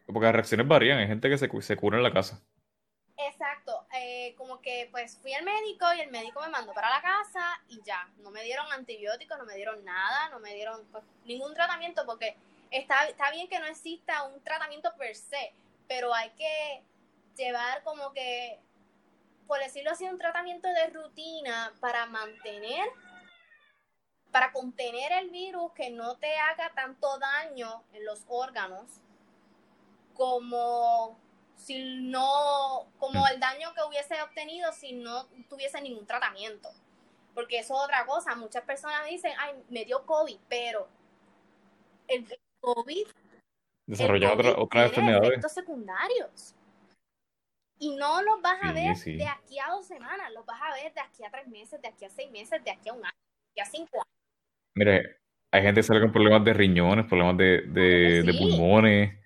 porque 0.06 0.26
las 0.26 0.34
reacciones 0.34 0.68
varían. 0.68 1.00
Hay 1.00 1.08
gente 1.08 1.30
que 1.30 1.38
se, 1.38 1.50
se 1.62 1.76
cura 1.76 1.98
en 1.98 2.04
la 2.04 2.14
casa. 2.14 2.42
Exacto, 3.16 3.86
eh, 3.94 4.34
como 4.38 4.60
que 4.60 4.90
pues 4.92 5.18
fui 5.20 5.34
al 5.34 5.44
médico 5.44 5.86
y 5.94 6.02
el 6.02 6.10
médico 6.10 6.42
me 6.42 6.50
mandó 6.50 6.74
para 6.74 6.90
la 6.90 7.02
casa 7.02 7.62
y 7.68 7.80
ya, 7.84 8.10
no 8.18 8.32
me 8.32 8.44
dieron 8.44 8.72
antibióticos, 8.72 9.38
no 9.38 9.46
me 9.46 9.56
dieron 9.56 9.86
nada, 9.86 10.30
no 10.30 10.40
me 10.40 10.54
dieron 10.56 10.84
pues, 10.92 11.04
ningún 11.26 11.54
tratamiento 11.54 12.06
porque 12.08 12.36
está, 12.72 13.06
está 13.06 13.30
bien 13.30 13.48
que 13.48 13.60
no 13.60 13.68
exista 13.68 14.24
un 14.24 14.42
tratamiento 14.44 14.92
per 14.98 15.16
se, 15.16 15.54
pero 15.88 16.14
hay 16.14 16.32
que 16.32 16.84
llevar 17.36 17.84
como 17.84 18.14
que, 18.14 18.60
por 19.48 19.60
decirlo 19.60 19.92
así, 19.92 20.06
un 20.06 20.18
tratamiento 20.18 20.68
de 20.68 20.88
rutina 20.88 21.72
para 21.80 22.08
mantener, 22.08 22.90
para 24.32 24.52
contener 24.52 25.12
el 25.12 25.30
virus 25.30 25.72
que 25.74 25.92
no 25.92 26.18
te 26.18 26.36
haga 26.36 26.74
tanto 26.74 27.20
daño 27.20 27.84
en 27.94 28.06
los 28.06 28.24
órganos 28.28 28.90
como 30.16 31.23
si 31.56 32.02
no, 32.02 32.88
como 33.00 33.22
mm. 33.22 33.28
el 33.34 33.40
daño 33.40 33.74
que 33.74 33.82
hubiese 33.88 34.22
obtenido 34.22 34.72
si 34.74 34.94
no 34.94 35.26
tuviese 35.50 35.82
ningún 35.82 36.06
tratamiento. 36.06 36.70
Porque 37.34 37.60
eso 37.60 37.74
es 37.74 37.80
otra 37.82 38.06
cosa. 38.06 38.36
Muchas 38.36 38.64
personas 38.64 39.06
dicen, 39.08 39.32
ay, 39.40 39.54
me 39.70 39.86
dio 39.86 40.06
COVID, 40.06 40.38
pero 40.48 40.88
el 42.08 42.28
COVID 42.60 43.08
desarrolla 43.88 44.34
otras 44.58 44.86
enfermedades. 44.88 45.52
secundarios. 45.52 46.56
Y 47.80 47.96
no 47.96 48.22
los 48.22 48.42
vas 48.42 48.60
a 48.62 48.72
ver 48.72 48.96
sí. 48.96 49.18
de 49.18 49.28
aquí 49.28 49.60
a 49.60 49.70
dos 49.72 49.86
semanas, 49.86 50.32
los 50.34 50.46
vas 50.46 50.62
a 50.62 50.74
ver 50.74 50.94
de 50.94 51.02
aquí 51.02 51.24
a 51.26 51.32
tres 51.32 51.48
meses, 51.48 51.82
de 51.82 51.88
aquí 51.88 52.06
a 52.06 52.10
seis 52.10 52.32
meses, 52.32 52.64
de 52.64 52.72
aquí 52.72 52.90
a 52.90 52.94
un 52.94 53.04
año, 53.04 53.18
de 53.56 53.62
aquí 53.62 53.68
a 53.68 53.72
cinco 53.72 53.98
años. 53.98 54.08
Mire, 54.76 55.18
hay 55.52 55.62
gente 55.62 55.80
que 55.80 55.84
sale 55.84 56.00
con 56.00 56.12
problemas 56.12 56.44
de 56.46 56.54
riñones, 56.54 57.06
problemas 57.06 57.38
de, 57.38 57.62
de, 58.24 58.34
pulmones, 58.38 59.20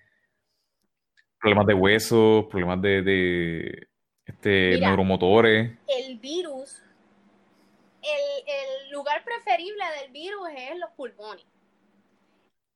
problemas 1.40 1.66
de 1.66 1.74
huesos, 1.74 2.46
problemas 2.46 2.80
de, 2.82 3.02
de 3.02 3.88
este, 4.26 4.70
Mira. 4.74 4.88
neuromotores. 4.88 5.76
El 5.86 6.18
virus, 6.18 6.82
el, 8.02 8.44
el 8.46 8.90
lugar 8.90 9.24
preferible 9.24 9.84
del 10.00 10.10
virus 10.12 10.48
es 10.56 10.78
los 10.78 10.90
pulmones. 10.90 11.44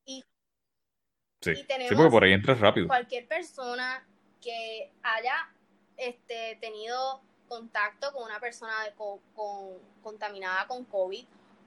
Sí, 0.07 1.51
Y 1.51 1.57
sí, 1.57 1.65
tenemos- 1.65 1.95
porque 1.97 2.11
por 2.11 2.25
ahí 2.25 2.33
entras 2.33 2.61
rápido. 2.61 2.87
Cualquier 2.87 3.27
persona 3.27 4.07
que 4.41 4.93
haya 5.03 5.35
este, 5.97 6.57
tenido 6.61 7.21
contacto 7.49 8.13
con 8.13 8.25
una 8.25 8.41
persona 8.41 8.73
de 8.85 8.93
co- 8.95 9.21
con- 9.35 9.79
contaminada 10.03 10.67
con 10.67 10.85
COVID 10.85 11.25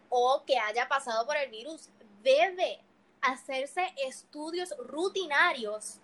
o 0.09 0.43
que 0.47 0.57
haya 0.57 0.87
pasado 0.87 1.25
por 1.25 1.35
el 1.37 1.49
virus 1.51 1.89
debe 2.23 2.79
hacerse 3.21 3.93
estudios 4.05 4.73
rutinarios 4.79 5.99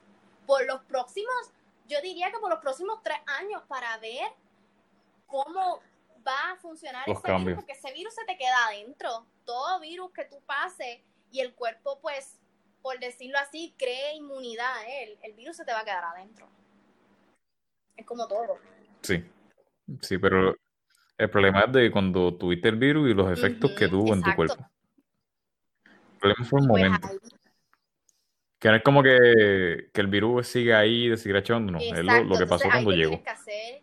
por 0.46 0.66
los 0.66 0.82
próximos, 0.84 1.52
yo 1.88 2.02
diría 2.02 2.32
que 2.32 2.40
por 2.40 2.50
los 2.50 2.60
próximos 2.60 3.02
tres 3.04 3.18
años 3.40 3.62
para 3.68 3.98
ver 3.98 4.32
cómo 5.26 5.82
va 6.28 6.52
a 6.52 6.56
funcionar 6.58 7.08
Los 7.08 7.18
ese 7.18 7.28
cambios. 7.28 7.46
virus, 7.48 7.64
porque 7.64 7.74
ese 7.74 7.94
virus 7.94 8.14
se 8.16 8.26
te 8.26 8.38
queda 8.38 8.68
adentro. 8.68 9.26
Todo 9.46 9.80
virus 9.80 10.12
que 10.12 10.26
tú 10.26 10.40
pases 10.46 11.00
y 11.32 11.40
el 11.40 11.54
cuerpo, 11.54 12.00
pues, 12.02 12.40
por 12.82 13.00
decirlo 13.00 13.38
así, 13.40 13.74
cree 13.78 14.16
inmunidad 14.16 14.72
a 14.78 14.86
él, 14.88 15.18
el 15.24 15.34
virus 15.34 15.58
se 15.58 15.66
te 15.66 15.72
va 15.74 15.80
a 15.80 15.86
quedar 15.86 16.04
adentro. 16.04 16.48
Es 17.96 18.06
como 18.06 18.28
todo. 18.28 18.58
Sí, 19.02 19.24
sí, 20.02 20.18
pero 20.18 20.56
el 21.18 21.30
problema 21.30 21.62
es 21.62 21.72
de 21.74 21.92
cuando 21.92 22.36
tuviste 22.36 22.70
el 22.70 22.76
virus 22.78 23.10
y 23.10 23.14
los 23.14 23.32
efectos 23.32 23.72
que 23.78 23.88
tuvo 23.88 24.14
en 24.14 24.22
tu 24.22 24.34
cuerpo. 24.36 24.56
El 25.86 26.20
problema 26.20 26.46
fue 26.50 26.60
el 26.60 26.68
Pues 26.68 26.84
momento. 26.84 27.08
ahí- 27.08 27.20
Que 28.62 28.70
no 28.70 28.76
es 28.76 28.84
como 28.84 29.02
que, 29.02 29.90
que 29.92 30.02
el 30.02 30.08
virus 30.08 30.48
sigue 30.48 30.74
ahí 30.76 31.10
de 31.10 31.18
seguir 31.18 31.36
echando, 31.36 31.72
no. 31.72 31.80
Es 31.80 31.90
lo, 31.90 31.98
Exacto, 31.98 32.30
lo 32.30 32.38
que 32.38 32.46
pasó 32.46 32.66
entonces 32.66 32.72
cuando 32.72 32.92
llegó. 32.92 33.10
tienes 33.10 33.26
que 33.26 33.30
hacer 33.32 33.82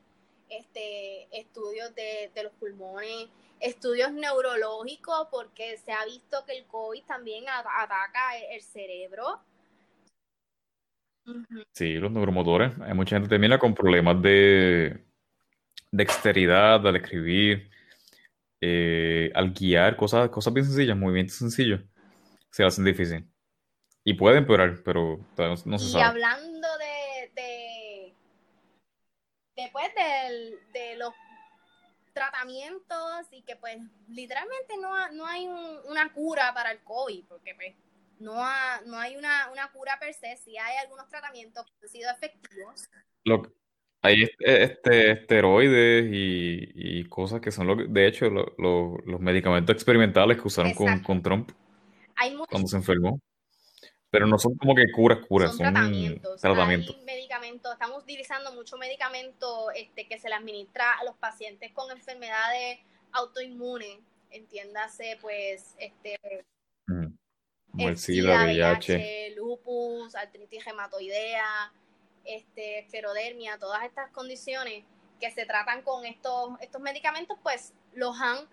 este, 0.48 1.38
estudios 1.40 1.92
de, 1.96 2.30
de 2.32 2.42
los 2.44 2.52
pulmones, 2.52 3.26
estudios 3.58 4.12
neurológicos, 4.12 5.26
porque 5.32 5.76
se 5.78 5.90
ha 5.90 6.04
visto 6.04 6.44
que 6.46 6.56
el 6.56 6.64
COVID 6.66 7.02
también 7.02 7.44
ataca 7.48 8.38
el, 8.38 8.54
el 8.54 8.62
cerebro. 8.62 9.40
Sí, 11.72 11.94
los 11.94 12.12
neuromotores. 12.12 12.72
Hay 12.80 12.94
mucha 12.94 13.16
gente 13.16 13.26
que 13.26 13.34
termina 13.34 13.58
con 13.58 13.74
problemas 13.74 14.22
de 14.22 15.04
dexteridad 15.90 16.86
al 16.86 16.96
escribir, 16.96 17.68
eh, 18.60 19.32
al 19.34 19.52
guiar, 19.52 19.96
cosas, 19.96 20.30
cosas 20.30 20.52
bien 20.54 20.66
sencillas, 20.66 20.96
movimientos 20.96 21.36
sencillos, 21.36 21.80
se 22.50 22.64
hacen 22.64 22.84
difícil. 22.84 23.28
Y 24.04 24.14
puede 24.14 24.38
empeorar, 24.38 24.82
pero 24.84 25.20
todavía 25.36 25.56
no, 25.64 25.70
no 25.72 25.78
se 25.78 25.86
Y 25.86 25.92
sabe. 25.92 26.04
hablando 26.04 26.68
de, 26.78 27.30
de 27.34 28.14
después 29.56 29.86
del- 29.94 30.58
de 30.72 30.96
los 30.96 31.12
tratamientos 32.12 33.26
y 33.30 33.42
que 33.42 33.56
pues 33.56 33.76
literalmente 34.08 34.76
no, 34.80 34.94
ha- 34.94 35.10
no 35.10 35.26
hay 35.26 35.46
un- 35.46 35.78
una 35.88 36.12
cura 36.12 36.52
para 36.54 36.72
el 36.72 36.78
COVID, 36.80 37.24
porque 37.28 37.54
pues 37.54 37.74
no, 38.18 38.42
ha- 38.44 38.80
no 38.86 38.98
hay 38.98 39.16
una, 39.16 39.50
una 39.52 39.70
cura 39.70 39.98
per 40.00 40.12
se, 40.14 40.36
sí 40.36 40.56
hay 40.58 40.76
algunos 40.78 41.08
tratamientos 41.08 41.64
que 41.66 41.72
han 41.86 41.88
sido 41.88 42.10
efectivos. 42.10 42.88
Lo- 43.24 43.52
hay 44.02 44.22
este, 44.24 44.62
este- 44.64 45.10
esteroides 45.12 46.06
y, 46.12 46.70
y 46.74 47.04
cosas 47.04 47.40
que 47.40 47.50
son, 47.50 47.66
lo 47.66 47.76
de 47.76 48.06
hecho, 48.06 48.30
lo- 48.30 48.54
lo- 48.58 48.96
los 49.06 49.20
medicamentos 49.20 49.74
experimentales 49.74 50.40
que 50.40 50.46
usaron 50.48 50.72
con, 50.74 51.02
con 51.02 51.22
Trump 51.22 51.50
Hay 52.16 52.32
muchos 52.32 52.48
cuando 52.48 52.68
se 52.68 52.76
enfermó. 52.76 53.20
Pero 54.10 54.26
no 54.26 54.38
son 54.38 54.56
como 54.56 54.74
que 54.74 54.90
curas, 54.90 55.18
curas, 55.26 55.50
son 55.50 55.66
son 55.66 55.74
tratamientos. 55.74 56.40
tratamientos. 56.40 56.96
Hay 56.96 57.04
medicamentos, 57.04 57.72
estamos 57.72 58.02
utilizando 58.02 58.52
mucho 58.52 58.78
medicamento 58.78 59.70
este, 59.72 60.06
que 60.08 60.18
se 60.18 60.28
le 60.28 60.34
administra 60.34 60.94
a 60.94 61.04
los 61.04 61.16
pacientes 61.16 61.72
con 61.72 61.90
enfermedades 61.90 62.78
autoinmunes, 63.12 63.98
entiéndase 64.30 65.18
pues 65.20 65.74
este. 65.78 66.18
Como 66.86 67.84
el 67.84 67.88
el 67.88 67.98
SIDA, 67.98 68.44
VIH. 68.44 68.96
VIH, 68.96 69.36
lupus, 69.36 70.14
artritis 70.14 70.64
reumatoidea, 70.64 71.72
este, 72.24 72.78
esclerodermia, 72.80 73.58
todas 73.58 73.84
estas 73.84 74.10
condiciones 74.10 74.84
que 75.20 75.30
se 75.30 75.44
tratan 75.44 75.82
con 75.82 76.06
estos, 76.06 76.58
estos 76.60 76.80
medicamentos, 76.80 77.36
pues 77.42 77.74
los 77.92 78.18
han 78.20 78.48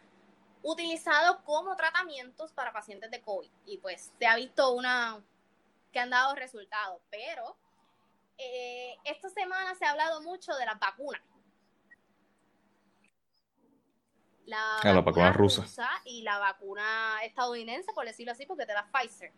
utilizado 0.63 1.43
como 1.43 1.75
tratamientos 1.75 2.51
para 2.51 2.73
pacientes 2.73 3.11
de 3.11 3.21
COVID. 3.21 3.49
Y 3.65 3.77
pues 3.77 4.11
se 4.19 4.25
ha 4.25 4.35
visto 4.35 4.73
una 4.73 5.23
que 5.95 5.99
han 6.01 6.09
dado 6.09 6.35
resultados. 6.35 7.01
Pero 7.09 7.55
eh, 8.37 8.97
esta 9.05 9.29
semana 9.29 9.73
se 9.75 9.85
ha 9.85 9.91
hablado 9.91 10.21
mucho 10.23 10.53
de 10.53 10.65
las 10.65 10.77
vacunas. 10.77 11.21
La, 14.45 14.75
Ah, 14.79 14.93
la 14.93 14.99
vacuna 14.99 15.31
rusa. 15.31 15.65
y 16.03 16.21
la 16.23 16.37
vacuna 16.37 17.19
estadounidense, 17.23 17.93
por 17.93 18.05
decirlo 18.05 18.33
así, 18.33 18.45
porque 18.45 18.65
te 18.65 18.73
da 18.73 18.85
Pfizer. 18.91 19.31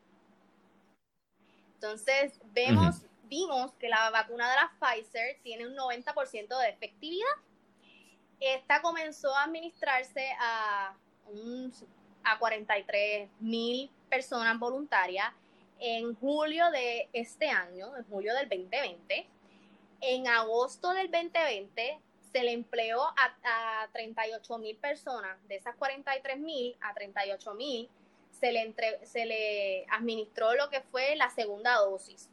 Entonces, 1.76 2.42
vemos, 2.46 3.04
vimos 3.26 3.74
que 3.76 3.88
la 3.88 4.10
vacuna 4.10 4.50
de 4.50 4.56
la 4.56 4.72
Pfizer 4.80 5.40
tiene 5.44 5.68
un 5.68 5.76
90% 5.76 6.58
de 6.60 6.70
efectividad. 6.70 7.28
Esta 8.40 8.82
comenzó 8.82 9.34
a 9.36 9.44
administrarse 9.44 10.36
a, 10.40 10.96
un, 11.28 11.72
a 12.24 12.40
43 12.40 13.30
mil 13.42 13.92
personas 14.10 14.58
voluntarias 14.58 15.32
en 15.80 16.16
julio 16.16 16.70
de 16.72 17.10
este 17.14 17.50
año, 17.50 17.96
en 17.96 18.04
julio 18.06 18.34
del 18.36 18.50
2020. 18.50 19.28
En 20.02 20.28
agosto 20.28 20.94
del 20.94 21.10
2020 21.12 22.00
se 22.32 22.44
le 22.44 22.52
empleó 22.52 23.02
a, 23.02 23.84
a 23.84 23.88
38 23.92 24.58
mil 24.58 24.78
personas. 24.78 25.38
De 25.48 25.56
esas 25.56 25.76
43 25.76 26.40
mil 26.40 26.78
a 26.82 26.94
38 26.94 27.54
mil 27.56 27.90
se 28.40 28.52
le, 28.52 28.62
entre, 28.62 29.06
se 29.06 29.26
le 29.26 29.86
administró 29.90 30.54
lo 30.56 30.70
que 30.70 30.82
fue 30.82 31.16
la 31.16 31.30
segunda 31.30 31.76
dosis. 31.76 32.30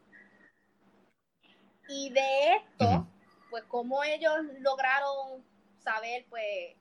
Y 1.89 2.11
de 2.11 2.57
esto, 2.57 3.07
pues 3.51 3.65
como 3.65 4.05
ellos 4.05 4.35
lograron 4.61 5.45
saber, 5.79 6.27
pues 6.29 6.77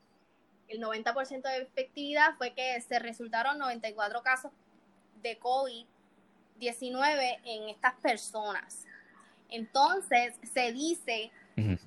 el 0.68 0.80
90% 0.80 1.42
de 1.42 1.58
efectividad 1.58 2.36
fue 2.36 2.54
que 2.54 2.80
se 2.80 2.98
resultaron 2.98 3.58
94 3.58 4.22
casos 4.22 4.52
de 5.22 5.38
COVID-19 6.58 7.40
en 7.44 7.68
estas 7.68 7.94
personas. 7.94 8.84
Entonces, 9.48 10.34
se 10.52 10.72
dice 10.72 11.30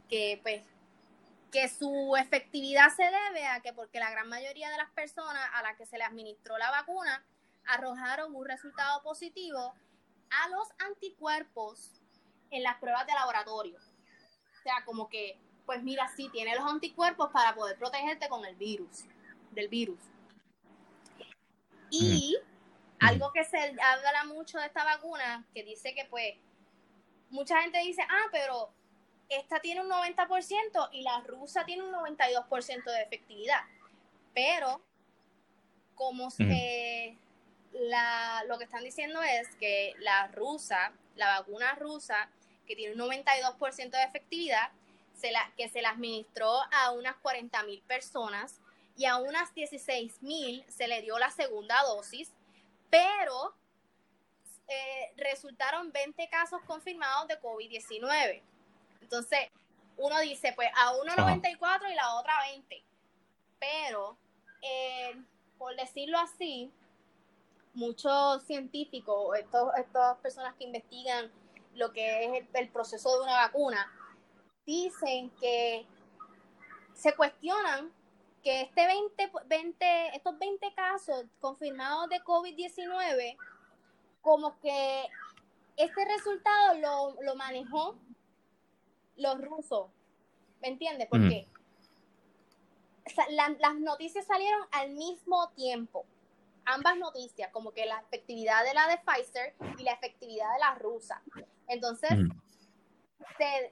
que 0.09 0.39
pues 0.41 0.63
que 1.51 1.69
su 1.69 2.15
efectividad 2.17 2.89
se 2.95 3.03
debe 3.03 3.45
a 3.47 3.61
que 3.61 3.73
porque 3.73 3.99
la 3.99 4.11
gran 4.11 4.27
mayoría 4.27 4.69
de 4.69 4.77
las 4.77 4.91
personas 4.91 5.41
a 5.53 5.61
las 5.63 5.77
que 5.77 5.85
se 5.85 5.97
le 5.97 6.03
administró 6.03 6.57
la 6.57 6.71
vacuna 6.71 7.23
arrojaron 7.65 8.35
un 8.35 8.45
resultado 8.45 9.01
positivo 9.01 9.73
a 10.29 10.49
los 10.49 10.67
anticuerpos 10.79 11.91
en 12.51 12.63
las 12.63 12.77
pruebas 12.77 13.07
de 13.07 13.13
laboratorio. 13.13 13.77
O 13.77 14.63
sea, 14.63 14.83
como 14.85 15.09
que, 15.09 15.39
pues 15.65 15.83
mira, 15.83 16.09
sí, 16.15 16.29
tiene 16.31 16.55
los 16.55 16.69
anticuerpos 16.69 17.29
para 17.31 17.55
poder 17.55 17.77
protegerte 17.77 18.27
con 18.29 18.45
el 18.45 18.55
virus, 18.55 19.05
del 19.51 19.69
virus. 19.69 19.99
Y 21.89 22.37
algo 22.99 23.31
que 23.31 23.43
se 23.43 23.57
habla 23.57 24.23
mucho 24.25 24.57
de 24.59 24.65
esta 24.65 24.83
vacuna, 24.83 25.45
que 25.53 25.63
dice 25.63 25.93
que 25.93 26.05
pues, 26.05 26.35
mucha 27.29 27.61
gente 27.61 27.79
dice, 27.79 28.01
ah, 28.09 28.25
pero 28.31 28.71
esta 29.29 29.59
tiene 29.59 29.81
un 29.81 29.89
90% 29.89 30.89
y 30.91 31.01
la 31.01 31.19
rusa 31.21 31.65
tiene 31.65 31.83
un 31.83 31.93
92% 31.93 32.83
de 32.83 33.01
efectividad. 33.01 33.61
Pero, 34.33 34.81
como 35.95 36.29
se, 36.29 37.17
la, 37.73 38.43
lo 38.47 38.57
que 38.57 38.65
están 38.65 38.83
diciendo 38.83 39.21
es 39.21 39.47
que 39.55 39.93
la 39.99 40.27
rusa, 40.27 40.93
la 41.15 41.39
vacuna 41.39 41.73
rusa, 41.75 42.29
que 42.67 42.75
tiene 42.75 42.93
un 42.93 43.09
92% 43.09 43.89
de 43.89 44.03
efectividad, 44.03 44.71
se 45.15 45.31
la, 45.31 45.51
que 45.57 45.67
se 45.69 45.81
la 45.81 45.89
administró 45.89 46.51
a 46.71 46.91
unas 46.91 47.15
40 47.17 47.63
mil 47.63 47.81
personas 47.81 48.59
y 48.95 49.05
a 49.05 49.17
unas 49.17 49.53
16 49.53 50.21
mil 50.21 50.63
se 50.67 50.87
le 50.87 51.01
dio 51.01 51.17
la 51.17 51.31
segunda 51.31 51.81
dosis, 51.83 52.31
pero 52.89 53.55
eh, 54.67 55.13
resultaron 55.17 55.91
20 55.91 56.27
casos 56.29 56.61
confirmados 56.65 57.27
de 57.27 57.39
COVID-19. 57.39 58.41
Entonces, 59.01 59.39
uno 59.97 60.19
dice, 60.19 60.53
pues 60.53 60.69
a 60.75 60.95
uno 60.95 61.11
Ajá. 61.11 61.21
94 61.21 61.89
y 61.89 61.95
la 61.95 62.15
otra 62.15 62.33
20. 62.51 62.83
Pero, 63.59 64.17
eh, 64.61 65.15
por 65.57 65.75
decirlo 65.75 66.17
así, 66.19 66.71
muchos 67.73 68.43
científicos, 68.43 69.37
estos, 69.37 69.71
estas 69.77 70.17
personas 70.17 70.55
que 70.55 70.65
investigan 70.65 71.31
lo 71.75 71.91
que 71.93 72.25
es 72.25 72.43
el, 72.43 72.47
el 72.53 72.69
proceso 72.69 73.17
de 73.17 73.23
una 73.23 73.33
vacuna, 73.33 73.91
dicen 74.65 75.29
que 75.39 75.85
se 76.93 77.15
cuestionan 77.15 77.91
que 78.47 78.61
este 78.61 78.87
20, 78.87 79.31
20, 79.47 80.15
estos 80.15 80.39
20 80.39 80.73
casos 80.73 81.25
confirmados 81.41 82.07
de 82.07 82.23
COVID-19, 82.23 83.35
como 84.21 84.57
que 84.61 85.03
este 85.75 86.05
resultado 86.05 86.75
lo, 86.75 87.21
lo 87.23 87.35
manejó 87.35 87.97
los 89.17 89.41
rusos, 89.41 89.87
¿me 90.61 90.69
entiendes? 90.69 91.09
Porque 91.09 91.45
las 93.31 93.75
noticias 93.75 94.25
salieron 94.25 94.61
al 94.71 94.91
mismo 94.91 95.49
tiempo, 95.49 96.05
ambas 96.63 96.95
noticias, 96.95 97.51
como 97.51 97.73
que 97.73 97.85
la 97.85 97.99
efectividad 97.99 98.63
de 98.63 98.73
la 98.73 98.87
de 98.87 98.97
Pfizer 98.99 99.55
y 99.77 99.83
la 99.83 99.91
efectividad 99.91 100.53
de 100.53 100.59
la 100.59 100.75
rusa. 100.75 101.21
Entonces, 101.67 102.11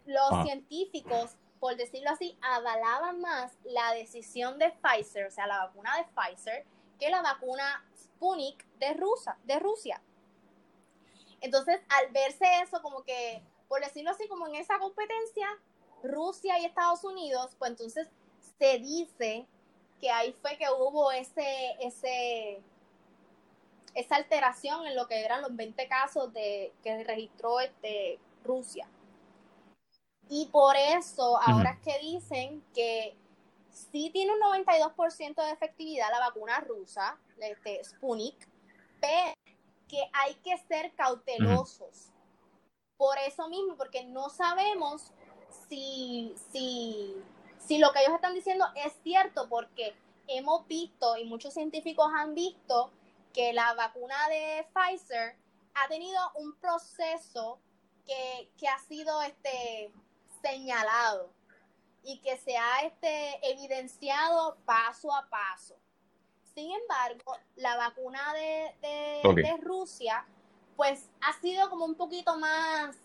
los 0.05 0.31
ah. 0.31 0.43
científicos, 0.43 1.37
por 1.65 1.77
decirlo 1.77 2.11
así, 2.11 2.37
avalaban 2.43 3.21
más 3.21 3.51
la 3.63 3.91
decisión 3.93 4.59
de 4.59 4.69
Pfizer, 4.69 5.25
o 5.25 5.31
sea, 5.31 5.47
la 5.47 5.65
vacuna 5.65 5.97
de 5.97 6.05
Pfizer, 6.13 6.63
que 6.99 7.09
la 7.09 7.23
vacuna 7.23 7.83
Sputnik 7.97 8.63
de, 8.77 8.93
Rusa, 8.93 9.35
de 9.45 9.57
Rusia. 9.57 9.99
Entonces, 11.41 11.81
al 11.89 12.11
verse 12.11 12.45
eso, 12.61 12.83
como 12.83 13.01
que, 13.01 13.41
por 13.67 13.83
decirlo 13.83 14.11
así, 14.11 14.27
como 14.27 14.45
en 14.45 14.53
esa 14.53 14.77
competencia, 14.77 15.47
Rusia 16.03 16.59
y 16.59 16.65
Estados 16.65 17.03
Unidos, 17.03 17.55
pues 17.57 17.71
entonces 17.71 18.09
se 18.59 18.77
dice 18.77 19.47
que 19.99 20.11
ahí 20.11 20.33
fue 20.33 20.59
que 20.59 20.69
hubo 20.69 21.11
ese, 21.13 21.77
ese, 21.79 22.61
esa 23.95 24.17
alteración 24.17 24.85
en 24.85 24.95
lo 24.95 25.07
que 25.07 25.25
eran 25.25 25.41
los 25.41 25.55
20 25.55 25.87
casos 25.87 26.31
de, 26.31 26.71
que 26.83 27.03
registró 27.03 27.59
este, 27.59 28.19
Rusia. 28.43 28.87
Y 30.29 30.47
por 30.47 30.75
eso, 30.75 31.39
ahora 31.41 31.71
es 31.71 31.79
que 31.79 31.99
dicen 31.99 32.63
que 32.73 33.15
sí 33.69 34.09
tiene 34.11 34.33
un 34.33 34.39
92% 34.39 35.35
de 35.35 35.51
efectividad 35.51 36.09
la 36.09 36.19
vacuna 36.19 36.59
rusa, 36.61 37.17
este, 37.39 37.83
Sputnik, 37.83 38.47
pero 38.99 39.33
que 39.87 40.09
hay 40.13 40.33
que 40.35 40.57
ser 40.67 40.93
cautelosos. 40.95 42.09
Por 42.97 43.17
eso 43.19 43.47
mismo, 43.49 43.75
porque 43.75 44.03
no 44.03 44.29
sabemos 44.29 45.11
si, 45.69 46.33
si, 46.51 47.13
si 47.59 47.77
lo 47.77 47.91
que 47.91 47.99
ellos 47.99 48.15
están 48.15 48.33
diciendo 48.33 48.65
es 48.75 48.93
cierto, 49.03 49.47
porque 49.47 49.93
hemos 50.27 50.65
visto 50.67 51.17
y 51.17 51.25
muchos 51.25 51.53
científicos 51.53 52.07
han 52.15 52.33
visto 52.33 52.91
que 53.33 53.53
la 53.53 53.73
vacuna 53.73 54.15
de 54.29 54.65
Pfizer 54.73 55.35
ha 55.75 55.87
tenido 55.87 56.19
un 56.35 56.55
proceso 56.55 57.59
que, 58.05 58.49
que 58.57 58.67
ha 58.67 58.79
sido 58.79 59.21
este 59.21 59.91
señalado 60.45 61.31
y 62.03 62.19
que 62.19 62.37
se 62.37 62.55
ha 62.55 62.81
este, 62.83 63.39
evidenciado 63.51 64.57
paso 64.65 65.13
a 65.13 65.27
paso. 65.27 65.75
Sin 66.53 66.71
embargo, 66.71 67.35
la 67.55 67.75
vacuna 67.75 68.33
de, 68.33 68.75
de, 68.81 69.57
Rusia, 69.61 70.25
pues 70.77 71.09
ha 71.21 71.33
sido 71.41 71.69
como 71.69 71.85
un 71.85 71.95
poquito 71.95 72.37
más, 72.37 72.95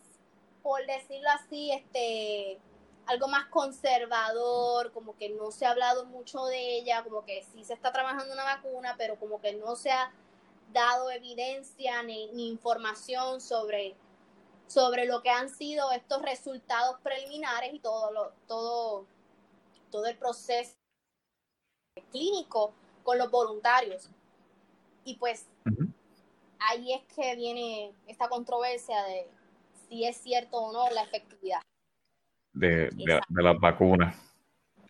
por 0.62 0.86
decirlo 0.86 1.28
así, 1.30 1.72
este, 1.72 2.60
algo 3.06 3.26
más 3.26 3.46
conservador, 3.46 4.92
como 4.92 5.16
que 5.16 5.30
no 5.30 5.50
se 5.50 5.66
ha 5.66 5.70
hablado 5.70 6.04
mucho 6.04 6.44
de 6.44 6.76
ella, 6.76 7.02
como 7.02 7.24
que 7.24 7.42
sí 7.42 7.64
se 7.64 7.74
está 7.74 7.90
trabajando 7.90 8.32
una 8.34 8.44
vacuna, 8.44 8.94
pero 8.98 9.18
como 9.18 9.40
que 9.40 9.54
no 9.54 9.74
se 9.74 9.90
ha 9.90 10.12
dado 10.72 11.10
evidencia 11.10 12.02
ni, 12.02 12.28
ni 12.32 12.48
información 12.48 13.40
sobre 13.40 13.96
sobre 14.70 15.04
lo 15.04 15.20
que 15.20 15.30
han 15.30 15.48
sido 15.48 15.90
estos 15.90 16.22
resultados 16.22 17.00
preliminares 17.02 17.74
y 17.74 17.80
todo, 17.80 18.12
lo, 18.12 18.32
todo, 18.46 19.04
todo 19.90 20.06
el 20.06 20.16
proceso 20.16 20.76
clínico 22.12 22.72
con 23.02 23.18
los 23.18 23.30
voluntarios. 23.32 24.08
Y 25.04 25.16
pues 25.16 25.48
ahí 26.60 26.92
es 26.92 27.02
que 27.14 27.34
viene 27.34 27.92
esta 28.06 28.28
controversia 28.28 29.02
de 29.04 29.26
si 29.88 30.04
es 30.04 30.16
cierto 30.18 30.58
o 30.58 30.72
no 30.72 30.88
la 30.90 31.02
efectividad. 31.02 31.62
De, 32.52 32.90
de, 32.90 33.42
las 33.42 33.58
vacunas. 33.58 34.16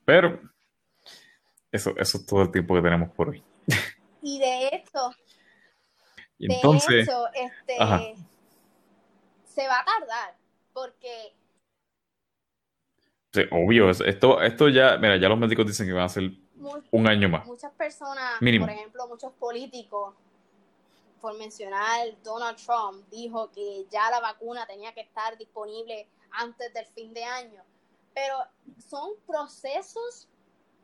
Pero 0.04 0.40
eso, 1.72 1.94
eso 1.96 2.18
es 2.18 2.26
todo 2.26 2.42
el 2.42 2.52
tiempo 2.52 2.74
que 2.74 2.82
tenemos 2.82 3.10
por 3.12 3.30
hoy. 3.30 3.42
Y 4.20 4.38
de 4.38 4.66
hecho, 4.66 5.10
entonces, 6.38 6.88
de 6.88 7.00
hecho, 7.00 7.26
este, 7.32 8.14
se 9.60 9.68
va 9.68 9.80
a 9.80 9.84
tardar, 9.84 10.36
porque... 10.72 11.34
Sí, 13.32 13.42
obvio, 13.52 13.90
esto, 13.90 14.40
esto 14.40 14.68
ya, 14.68 14.96
mira, 14.96 15.16
ya 15.18 15.28
los 15.28 15.38
médicos 15.38 15.66
dicen 15.66 15.86
que 15.86 15.92
van 15.92 16.04
a 16.04 16.08
ser 16.08 16.30
un 16.90 17.06
año 17.06 17.28
más. 17.28 17.46
Muchas 17.46 17.72
personas, 17.72 18.38
por 18.38 18.70
ejemplo, 18.70 19.06
muchos 19.06 19.32
políticos, 19.34 20.14
por 21.20 21.36
mencionar 21.36 22.08
Donald 22.24 22.56
Trump, 22.56 23.06
dijo 23.10 23.50
que 23.52 23.86
ya 23.90 24.10
la 24.10 24.20
vacuna 24.20 24.66
tenía 24.66 24.92
que 24.94 25.02
estar 25.02 25.36
disponible 25.36 26.08
antes 26.32 26.72
del 26.72 26.86
fin 26.86 27.12
de 27.12 27.24
año. 27.24 27.62
Pero 28.14 28.36
son 28.78 29.10
procesos 29.26 30.26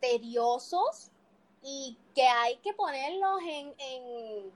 tediosos 0.01 1.11
y 1.63 1.99
que 2.15 2.27
hay 2.29 2.57
que 2.59 2.75
ponerlos 2.75 3.41
en, 3.43 3.75
en, 3.79 4.53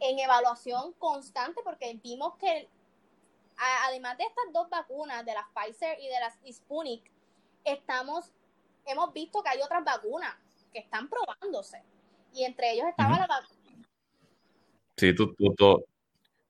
en 0.00 0.18
evaluación 0.18 0.92
constante 0.94 1.60
porque 1.62 1.98
vimos 2.02 2.36
que 2.36 2.68
además 3.56 4.18
de 4.18 4.24
estas 4.24 4.44
dos 4.52 4.68
vacunas, 4.68 5.24
de 5.24 5.32
la 5.32 5.46
Pfizer 5.54 5.98
y 6.00 6.08
de 6.08 6.20
la 6.20 6.52
Sputnik, 6.52 7.10
estamos, 7.64 8.32
hemos 8.86 9.12
visto 9.12 9.42
que 9.42 9.50
hay 9.50 9.60
otras 9.62 9.84
vacunas 9.84 10.34
que 10.72 10.80
están 10.80 11.08
probándose. 11.08 11.82
Y 12.32 12.44
entre 12.44 12.72
ellos 12.72 12.86
estaba 12.88 13.18
la 13.18 13.26
vacuna. 13.26 13.88
Sí, 14.96 15.14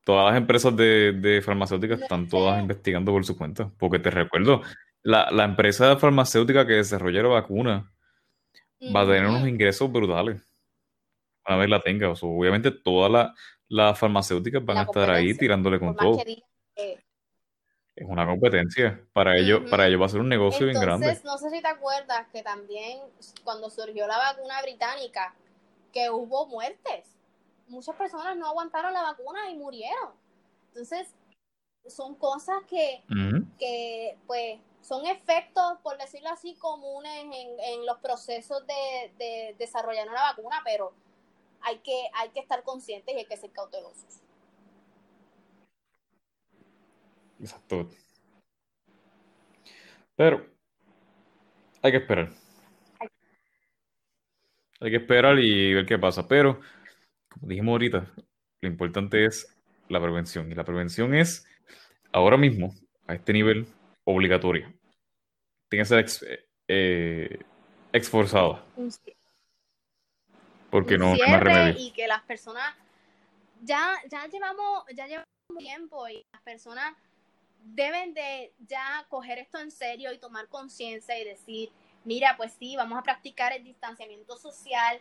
todas 0.03 0.31
las 0.31 0.37
empresas 0.37 0.75
de, 0.75 1.41
farmacéuticas 1.43 2.01
están 2.01 2.27
todas 2.27 2.59
investigando 2.59 3.11
por 3.11 3.25
su 3.25 3.37
cuenta. 3.37 3.71
Porque 3.77 3.99
te 3.99 4.09
recuerdo, 4.09 4.61
la, 5.03 5.43
empresa 5.43 5.97
farmacéutica 5.97 6.65
que 6.65 6.73
desarrolla 6.73 7.23
la 7.23 7.29
vacuna 7.29 7.91
va 8.95 9.01
a 9.01 9.05
tener 9.05 9.27
unos 9.27 9.47
ingresos 9.47 9.91
brutales. 9.91 10.41
A 11.43 11.55
ver 11.57 11.69
la 11.69 11.79
tenga. 11.79 12.11
obviamente 12.21 12.71
todas 12.71 13.31
las 13.67 13.99
farmacéuticas 13.99 14.65
van 14.65 14.77
a 14.77 14.83
estar 14.83 15.09
ahí 15.11 15.35
tirándole 15.37 15.79
con 15.79 15.95
todo 15.95 16.17
es 16.75 18.05
una 18.07 18.25
competencia. 18.25 19.01
Para 19.13 19.37
ellos, 19.37 19.69
para 19.69 19.87
ellos 19.87 20.01
va 20.01 20.05
a 20.05 20.09
ser 20.09 20.19
un 20.19 20.29
negocio 20.29 20.65
bien 20.65 20.79
grande. 20.79 21.07
Entonces, 21.07 21.23
no 21.23 21.37
sé 21.37 21.49
si 21.49 21.61
te 21.61 21.67
acuerdas 21.67 22.27
que 22.31 22.43
también 22.43 22.99
cuando 23.43 23.69
surgió 23.69 24.05
la 24.05 24.17
vacuna 24.17 24.61
británica, 24.61 25.33
que 25.93 26.09
hubo 26.09 26.45
muertes. 26.47 27.05
Muchas 27.67 27.95
personas 27.95 28.35
no 28.35 28.47
aguantaron 28.47 28.93
la 28.93 29.01
vacuna 29.01 29.49
y 29.49 29.55
murieron. 29.55 30.11
Entonces, 30.67 31.07
son 31.87 32.15
cosas 32.15 32.57
que, 32.67 33.01
que 33.57 34.17
pues, 34.27 34.59
son 34.81 35.05
efectos, 35.05 35.79
por 35.81 35.97
decirlo 35.97 36.29
así, 36.29 36.55
comunes 36.55 37.23
en, 37.23 37.31
en 37.31 37.85
los 37.85 37.97
procesos 37.99 38.65
de, 38.67 39.11
de 39.17 39.55
desarrollar 39.57 40.09
una 40.09 40.21
vacuna, 40.21 40.61
pero 40.65 40.91
hay 41.61 41.77
que, 41.79 42.09
hay 42.13 42.29
que 42.29 42.41
estar 42.41 42.61
conscientes 42.63 43.15
y 43.15 43.19
hay 43.19 43.25
que 43.25 43.37
ser 43.37 43.51
cautelosos. 43.51 44.19
Exacto. 47.39 47.89
Pero 50.15 50.45
hay 51.81 51.91
que 51.91 51.97
esperar. 51.97 52.29
Hay 54.79 54.91
que 54.91 54.97
esperar 54.97 55.39
y 55.39 55.73
ver 55.73 55.85
qué 55.85 55.97
pasa. 55.97 56.27
Pero, 56.27 56.59
como 57.29 57.47
dijimos 57.47 57.73
ahorita, 57.73 58.11
lo 58.61 58.69
importante 58.69 59.25
es 59.25 59.55
la 59.89 60.01
prevención. 60.01 60.51
Y 60.51 60.55
la 60.55 60.63
prevención 60.63 61.13
es, 61.13 61.47
ahora 62.11 62.37
mismo, 62.37 62.73
a 63.07 63.15
este 63.15 63.33
nivel, 63.33 63.67
obligatoria. 64.03 64.73
Tiene 65.69 65.83
que 65.83 65.85
ser 65.85 65.99
ex, 65.99 66.25
eh, 66.67 67.39
Porque 70.69 70.97
no, 70.97 71.13
hay 71.13 71.39
remedio. 71.39 71.75
Y 71.77 71.91
que 71.91 72.07
las 72.07 72.21
personas, 72.23 72.75
ya, 73.61 73.95
ya 74.09 74.27
llevamos, 74.27 74.85
ya 74.93 75.07
llevamos 75.07 75.27
tiempo 75.57 76.07
y 76.09 76.25
las 76.31 76.41
personas 76.41 76.95
deben 77.65 78.13
de 78.13 78.53
ya 78.67 79.05
coger 79.09 79.39
esto 79.39 79.59
en 79.59 79.71
serio 79.71 80.13
y 80.13 80.19
tomar 80.19 80.47
conciencia 80.47 81.19
y 81.19 81.25
decir, 81.25 81.71
mira, 82.03 82.37
pues 82.37 82.53
sí, 82.53 82.75
vamos 82.75 82.97
a 82.97 83.01
practicar 83.03 83.53
el 83.53 83.63
distanciamiento 83.63 84.37
social. 84.37 84.99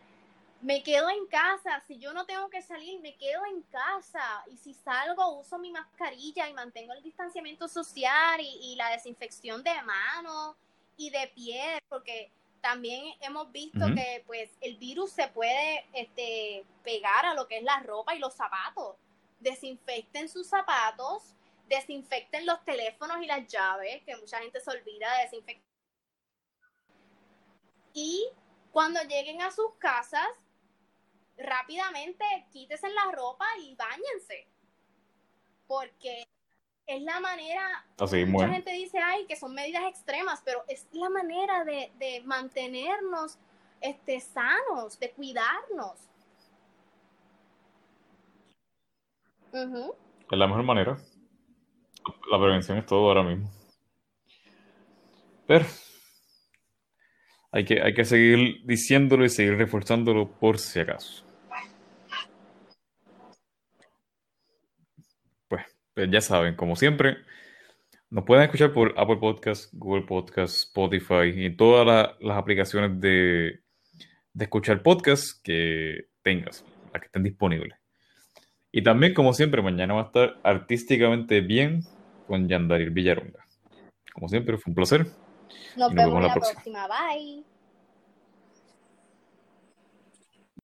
Me 0.62 0.82
quedo 0.82 1.10
en 1.10 1.26
casa, 1.26 1.82
si 1.86 1.98
yo 1.98 2.14
no 2.14 2.24
tengo 2.24 2.48
que 2.48 2.62
salir, 2.62 2.98
me 3.00 3.16
quedo 3.16 3.44
en 3.44 3.62
casa 3.64 4.44
y 4.50 4.56
si 4.56 4.72
salgo 4.72 5.38
uso 5.38 5.58
mi 5.58 5.70
mascarilla 5.70 6.48
y 6.48 6.54
mantengo 6.54 6.94
el 6.94 7.02
distanciamiento 7.02 7.68
social 7.68 8.40
y, 8.40 8.74
la 8.76 8.90
desinfección 8.90 9.62
de 9.62 9.74
manos 9.82 10.56
y 10.96 11.10
de 11.10 11.30
piel, 11.34 11.78
porque 11.90 12.30
también 12.62 13.14
hemos 13.20 13.52
visto 13.52 13.80
que 13.94 14.24
pues 14.26 14.50
el 14.62 14.76
virus 14.76 15.12
se 15.12 15.28
puede 15.28 15.84
este, 15.92 16.64
pegar 16.82 17.26
a 17.26 17.34
lo 17.34 17.46
que 17.46 17.58
es 17.58 17.62
la 17.62 17.80
ropa 17.80 18.14
y 18.14 18.18
los 18.18 18.32
zapatos. 18.32 18.96
Desinfecten 19.40 20.30
sus 20.30 20.46
zapatos, 20.46 21.34
desinfecten 21.68 22.46
los 22.46 22.64
teléfonos 22.64 23.22
y 23.22 23.26
las 23.26 23.46
llaves, 23.46 24.02
que 24.04 24.16
mucha 24.16 24.38
gente 24.38 24.60
se 24.60 24.70
olvida 24.70 25.12
de 25.16 25.22
desinfectar. 25.24 25.70
Y 27.92 28.28
cuando 28.70 29.00
lleguen 29.02 29.40
a 29.42 29.50
sus 29.50 29.74
casas, 29.78 30.28
rápidamente 31.36 32.24
quítese 32.50 32.88
la 32.90 33.12
ropa 33.12 33.46
y 33.62 33.74
bañense. 33.76 34.48
Porque 35.66 36.26
es 36.86 37.02
la 37.02 37.20
manera, 37.20 37.86
mucha 38.26 38.48
gente 38.48 38.72
dice, 38.72 38.98
ay, 38.98 39.26
que 39.26 39.36
son 39.36 39.54
medidas 39.54 39.84
extremas, 39.84 40.42
pero 40.44 40.64
es 40.68 40.86
la 40.92 41.08
manera 41.08 41.64
de, 41.64 41.92
de 41.98 42.20
mantenernos 42.24 43.38
este, 43.80 44.20
sanos, 44.20 44.98
de 44.98 45.10
cuidarnos. 45.12 46.10
Es 49.52 50.38
la 50.38 50.46
mejor 50.46 50.64
manera. 50.64 50.98
La 52.30 52.38
prevención 52.38 52.78
es 52.78 52.86
todo 52.86 53.08
ahora 53.08 53.22
mismo. 53.22 53.50
Pero 55.46 55.66
hay 57.52 57.64
que, 57.64 57.80
hay 57.80 57.94
que 57.94 58.04
seguir 58.04 58.62
diciéndolo 58.64 59.24
y 59.24 59.28
seguir 59.28 59.56
reforzándolo 59.56 60.30
por 60.38 60.58
si 60.58 60.80
acaso. 60.80 61.24
Pues, 65.48 65.64
pues 65.94 66.10
ya 66.10 66.20
saben, 66.20 66.56
como 66.56 66.74
siempre, 66.76 67.18
nos 68.10 68.24
pueden 68.24 68.44
escuchar 68.44 68.72
por 68.72 68.94
Apple 68.96 69.18
Podcasts, 69.18 69.70
Google 69.72 70.02
Podcasts, 70.02 70.64
Spotify 70.64 71.32
y 71.34 71.56
todas 71.56 72.16
las 72.20 72.36
aplicaciones 72.36 73.00
de, 73.00 73.60
de 74.32 74.44
escuchar 74.44 74.82
podcasts 74.82 75.40
que 75.42 76.08
tengas, 76.22 76.64
las 76.92 77.00
que 77.00 77.06
estén 77.06 77.22
disponibles. 77.22 77.78
Y 78.72 78.82
también, 78.82 79.14
como 79.14 79.32
siempre, 79.32 79.62
mañana 79.62 79.94
va 79.94 80.02
a 80.02 80.06
estar 80.06 80.40
artísticamente 80.42 81.40
bien 81.40 81.82
con 82.26 82.48
Yandaril 82.48 82.90
Villaronga. 82.90 83.44
Como 84.12 84.28
siempre, 84.28 84.56
fue 84.58 84.70
un 84.70 84.74
placer. 84.74 85.06
Nos, 85.76 85.92
vemos, 85.92 86.22
la 86.22 86.32
próxima. 86.32 86.86
Bye. 86.88 87.44